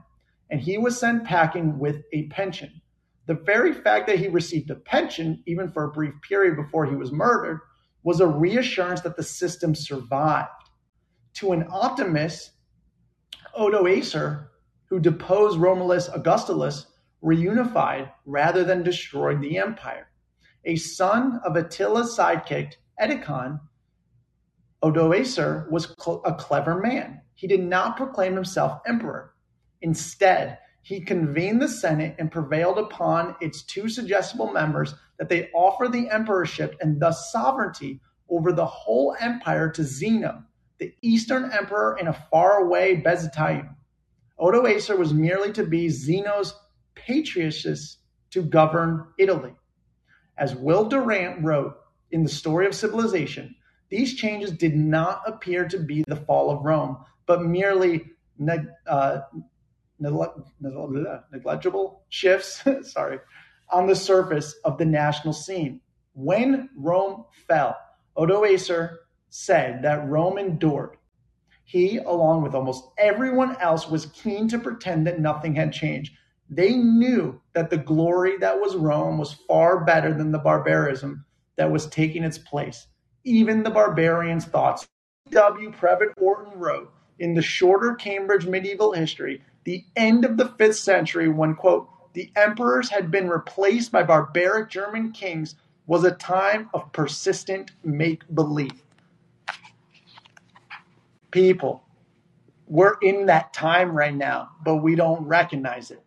[0.50, 2.82] and he was sent packing with a pension.
[3.26, 6.96] The very fact that he received a pension, even for a brief period before he
[6.96, 7.60] was murdered,
[8.02, 10.48] was a reassurance that the system survived.
[11.34, 12.52] To an optimist,
[13.58, 14.48] Odoacer
[14.90, 16.86] who deposed Romulus Augustulus,
[17.22, 20.08] reunified rather than destroyed the empire.
[20.64, 23.60] A son of Attila's sidekick, Edecon,
[24.82, 27.20] Odoacer was cl- a clever man.
[27.34, 29.34] He did not proclaim himself emperor.
[29.80, 35.88] Instead, he convened the Senate and prevailed upon its too suggestible members that they offer
[35.88, 40.42] the emperorship and thus sovereignty over the whole empire to Zeno,
[40.78, 43.76] the eastern emperor in a faraway Byzantium.
[44.38, 46.54] Odoacer was merely to be Zeno's
[46.94, 47.98] patriarchus
[48.30, 49.52] to govern Italy.
[50.38, 51.76] As Will Durant wrote
[52.10, 53.54] in The Story of Civilization,
[53.90, 58.12] these changes did not appear to be the fall of Rome, but merely
[58.86, 59.18] uh,
[60.00, 63.18] negligible shifts sorry,
[63.70, 65.80] on the surface of the national scene.
[66.14, 67.76] When Rome fell,
[68.16, 68.96] Odoacer
[69.28, 70.96] said that Rome endured
[71.70, 76.12] he, along with almost everyone else, was keen to pretend that nothing had changed.
[76.48, 81.24] They knew that the glory that was Rome was far better than the barbarism
[81.54, 82.88] that was taking its place.
[83.22, 84.88] Even the barbarians thoughts.
[85.30, 85.70] W.
[85.70, 91.28] Prevet Orton wrote in the shorter Cambridge medieval history, the end of the fifth century,
[91.28, 95.54] when, quote, the emperors had been replaced by barbaric German kings,
[95.86, 98.82] was a time of persistent make believe
[101.30, 101.82] people.
[102.66, 106.02] We're in that time right now, but we don't recognize it.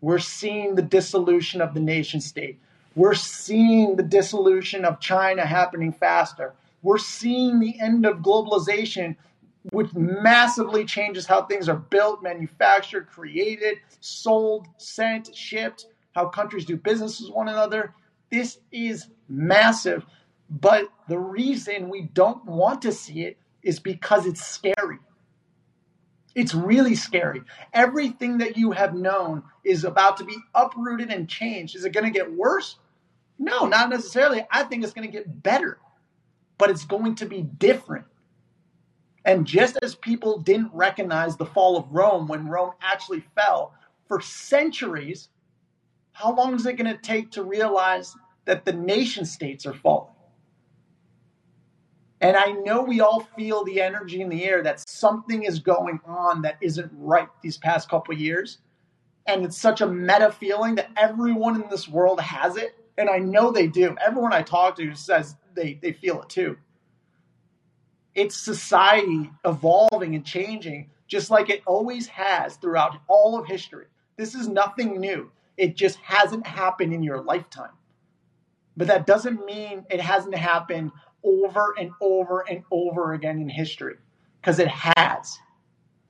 [0.00, 2.58] We're seeing the dissolution of the nation state.
[2.94, 6.54] We're seeing the dissolution of China happening faster.
[6.82, 9.16] We're seeing the end of globalization,
[9.72, 16.76] which massively changes how things are built, manufactured, created, sold, sent, shipped, how countries do
[16.76, 17.94] business with one another.
[18.30, 20.04] This is massive.
[20.48, 24.98] But the reason we don't want to see it is because it's scary.
[26.34, 27.42] It's really scary.
[27.72, 31.74] Everything that you have known is about to be uprooted and changed.
[31.74, 32.78] Is it going to get worse?
[33.38, 34.46] No, not necessarily.
[34.50, 35.78] I think it's going to get better,
[36.58, 38.04] but it's going to be different.
[39.26, 43.74] And just as people didn't recognize the fall of Rome when Rome actually fell
[44.06, 45.28] for centuries,
[46.12, 48.14] how long is it going to take to realize
[48.44, 50.14] that the nation states are falling?
[52.20, 56.00] And I know we all feel the energy in the air that something is going
[56.06, 58.58] on that isn't right these past couple years.
[59.26, 62.76] And it's such a meta feeling that everyone in this world has it.
[62.96, 63.96] And I know they do.
[64.06, 66.56] Everyone I talk to says they, they feel it too.
[68.16, 73.86] It's society evolving and changing just like it always has throughout all of history.
[74.16, 75.30] This is nothing new.
[75.58, 77.70] It just hasn't happened in your lifetime.
[78.74, 80.92] But that doesn't mean it hasn't happened
[81.22, 83.96] over and over and over again in history
[84.40, 85.38] because it has.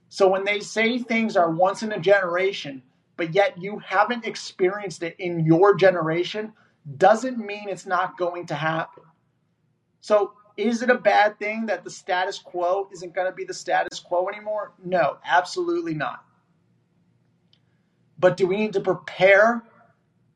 [0.08, 2.82] So when they say things are once in a generation,
[3.16, 6.52] but yet you haven't experienced it in your generation,
[6.96, 9.02] doesn't mean it's not going to happen.
[10.00, 13.54] So is it a bad thing that the status quo isn't going to be the
[13.54, 14.72] status quo anymore?
[14.84, 16.24] No, absolutely not.
[18.18, 19.62] But do we need to prepare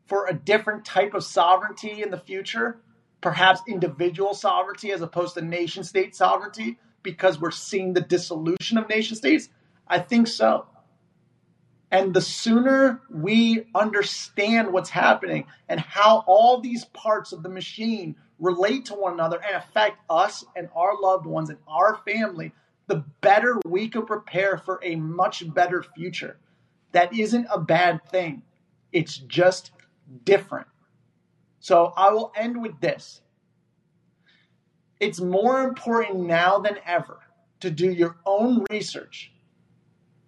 [0.07, 2.81] for a different type of sovereignty in the future?
[3.21, 8.89] perhaps individual sovereignty as opposed to nation state sovereignty because we're seeing the dissolution of
[8.89, 9.49] nation states?
[9.87, 10.67] I think so.
[11.91, 18.17] And the sooner we understand what's happening and how all these parts of the machine
[18.41, 22.53] relate to one another and affect us and our loved ones and our family,
[22.87, 26.39] the better we can prepare for a much better future.
[26.93, 28.43] That isn't a bad thing,
[28.93, 29.71] it's just
[30.25, 30.67] different.
[31.61, 33.21] So I will end with this.
[34.99, 37.21] It's more important now than ever
[37.61, 39.33] to do your own research,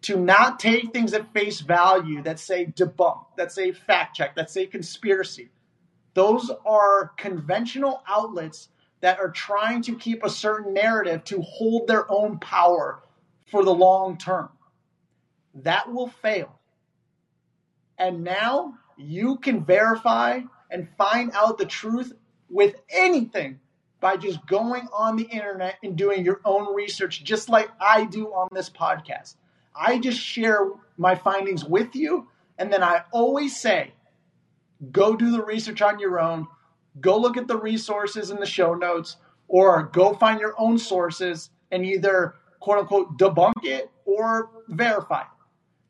[0.03, 4.51] to not take things at face value that say debunk, that say fact check, that
[4.51, 5.51] say conspiracy.
[6.15, 8.69] Those are conventional outlets
[9.01, 13.03] that are trying to keep a certain narrative to hold their own power
[13.51, 14.49] for the long term.
[15.55, 16.59] That will fail.
[17.99, 20.41] And now you can verify
[20.71, 22.13] and find out the truth
[22.49, 23.61] with anything
[24.01, 28.29] by just going on the internet and doing your own research, just like I do
[28.29, 29.37] on this podcast.
[29.75, 33.93] I just share my findings with you, and then I always say,
[34.91, 36.47] go do the research on your own,
[37.01, 39.17] go look at the resources in the show notes,
[39.49, 45.27] or go find your own sources and either quote unquote debunk it or verify it.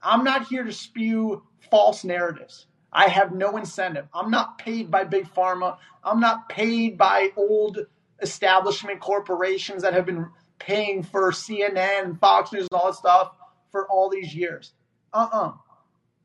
[0.02, 2.66] I'm not here to spew false narratives.
[2.92, 4.06] I have no incentive.
[4.12, 5.78] I'm not paid by big pharma.
[6.04, 7.78] I'm not paid by old
[8.20, 10.28] establishment corporations that have been
[10.58, 13.32] paying for CNN Fox News and all that stuff
[13.70, 14.72] for all these years.
[15.12, 15.48] Uh uh-uh.
[15.48, 15.52] uh.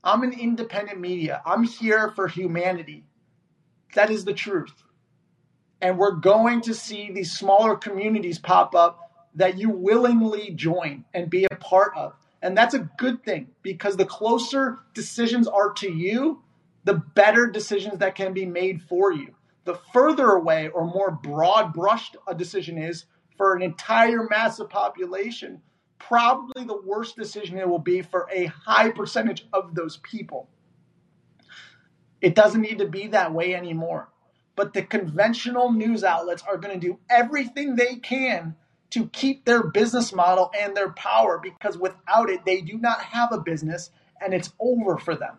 [0.04, 1.42] I am an independent media.
[1.46, 3.04] I'm here for humanity.
[3.96, 4.84] That is the truth.
[5.82, 11.30] And we're going to see these smaller communities pop up that you willingly join and
[11.30, 12.14] be a part of.
[12.42, 16.42] And that's a good thing because the closer decisions are to you,
[16.84, 19.34] the better decisions that can be made for you.
[19.66, 25.62] The further away or more broad brushed a decision is for an entire massive population,
[26.00, 30.50] probably the worst decision it will be for a high percentage of those people.
[32.22, 34.10] It doesn't need to be that way anymore.
[34.56, 38.56] But the conventional news outlets are going to do everything they can
[38.90, 43.32] to keep their business model and their power because without it, they do not have
[43.32, 45.38] a business and it's over for them.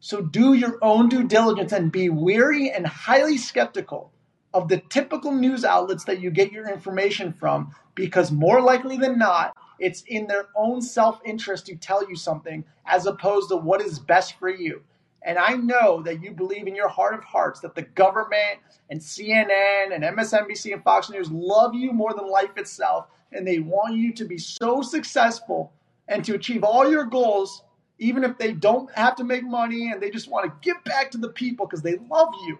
[0.00, 4.12] So do your own due diligence and be weary and highly skeptical
[4.58, 9.16] of the typical news outlets that you get your information from because more likely than
[9.16, 13.80] not, it's in their own self interest to tell you something as opposed to what
[13.80, 14.82] is best for you.
[15.22, 18.58] And I know that you believe in your heart of hearts that the government
[18.90, 23.06] and CNN and MSNBC and Fox News love you more than life itself.
[23.30, 25.72] And they want you to be so successful
[26.08, 27.62] and to achieve all your goals
[28.00, 31.10] even if they don't have to make money and they just want to give back
[31.10, 32.58] to the people because they love you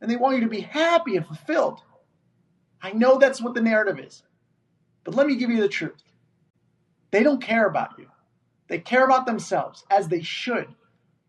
[0.00, 1.80] and they want you to be happy and fulfilled.
[2.82, 4.22] I know that's what the narrative is.
[5.04, 6.02] But let me give you the truth.
[7.10, 8.06] They don't care about you.
[8.68, 10.66] They care about themselves, as they should.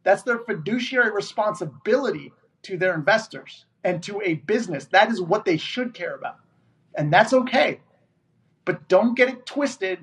[0.04, 4.86] That's their fiduciary responsibility to their investors and to a business.
[4.86, 6.38] That is what they should care about.
[6.96, 7.82] And that's okay.
[8.66, 10.00] But don't get it twisted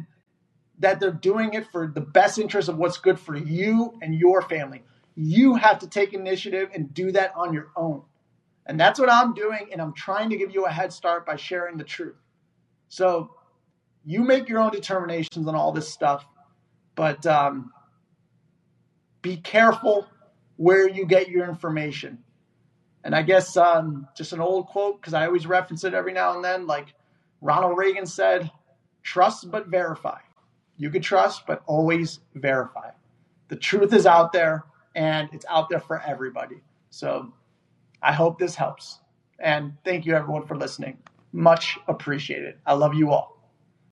[0.78, 4.42] that they're doing it for the best interest of what's good for you and your
[4.42, 4.82] family.
[5.16, 8.02] You have to take initiative and do that on your own.
[8.66, 9.68] And that's what I'm doing.
[9.72, 12.16] And I'm trying to give you a head start by sharing the truth.
[12.88, 13.30] So
[14.04, 16.24] you make your own determinations on all this stuff,
[16.94, 17.72] but um,
[19.22, 20.06] be careful
[20.56, 22.18] where you get your information.
[23.02, 26.34] And I guess um, just an old quote, because I always reference it every now
[26.36, 26.94] and then, like
[27.40, 28.50] Ronald Reagan said,
[29.02, 30.18] trust but verify.
[30.76, 32.90] You can trust, but always verify.
[33.48, 36.62] The truth is out there and it's out there for everybody.
[36.90, 37.32] So
[38.04, 39.00] I hope this helps.
[39.38, 40.98] And thank you, everyone, for listening.
[41.32, 42.56] Much appreciated.
[42.66, 43.33] I love you all.